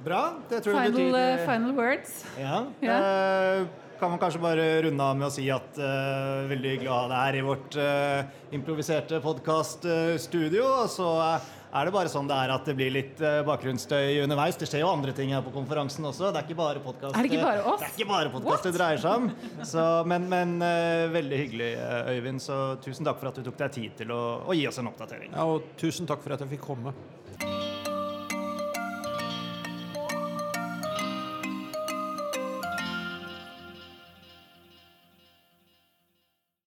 Bra. 0.06 0.22
Det 0.48 0.62
tror 0.64 0.78
jeg 0.80 0.92
Final, 0.92 1.12
betyr 1.12 1.18
eh, 1.20 1.44
final 1.44 1.76
words. 1.76 2.16
Ja. 2.40 2.62
Ja. 2.84 2.96
Eh, 2.96 3.85
kan 4.00 4.10
man 4.12 4.20
kanskje 4.20 4.40
bare 4.42 4.64
runde 4.82 5.02
av 5.02 5.16
med 5.18 5.28
å 5.28 5.32
si 5.32 5.46
at 5.52 5.78
uh, 5.80 6.46
veldig 6.50 6.72
hyggelig 6.74 6.90
å 6.92 6.96
ha 6.96 7.04
deg 7.10 7.20
her 7.22 7.38
i 7.38 7.44
vårt 7.46 7.76
uh, 7.80 8.48
improviserte 8.56 9.20
podkaststudio. 9.24 10.64
og 10.64 10.90
så 10.92 11.10
uh, 11.18 11.52
er 11.76 11.88
det 11.88 11.92
bare 11.92 12.08
sånn 12.08 12.28
det 12.30 12.36
er 12.40 12.52
at 12.54 12.68
det 12.68 12.72
blir 12.78 12.92
litt 12.94 13.18
bakgrunnsstøy 13.44 14.22
underveis. 14.22 14.56
Det 14.56 14.68
skjer 14.70 14.80
jo 14.80 14.88
andre 14.88 15.12
ting 15.12 15.34
her 15.34 15.42
på 15.44 15.52
konferansen 15.52 16.06
også. 16.08 16.30
Det 16.32 16.40
er 16.40 16.46
ikke 16.46 16.56
bare 16.56 16.80
podkast 16.80 17.12
Er 17.18 17.26
det 17.26 17.32
ikke 17.34 17.42
bare 17.42 17.66
oss? 17.66 17.82
Det 17.82 17.88
er 17.90 17.98
ikke 17.98 18.08
bare 18.14 18.32
podcast 18.32 18.68
det 18.68 18.72
dreier 18.78 19.02
seg 19.02 19.18
om. 19.18 19.26
Så, 19.60 19.84
men 20.08 20.24
men 20.30 20.54
veldig 21.12 21.42
hyggelig, 21.42 21.68
Øyvind. 22.14 22.40
Så 22.40 22.56
tusen 22.86 23.04
takk 23.04 23.20
for 23.20 23.28
at 23.28 23.36
du 23.36 23.44
tok 23.50 23.60
deg 23.60 23.76
tid 23.76 23.98
til 24.00 24.14
å, 24.14 24.22
å 24.46 24.56
gi 24.56 24.64
oss 24.70 24.80
en 24.80 24.88
oppdatering. 24.88 25.34
Ja, 25.36 25.44
og 25.44 25.68
tusen 25.76 26.08
takk 26.08 26.24
for 26.24 26.38
at 26.38 26.46
jeg 26.46 26.54
fikk 26.54 26.64
komme. 26.70 26.94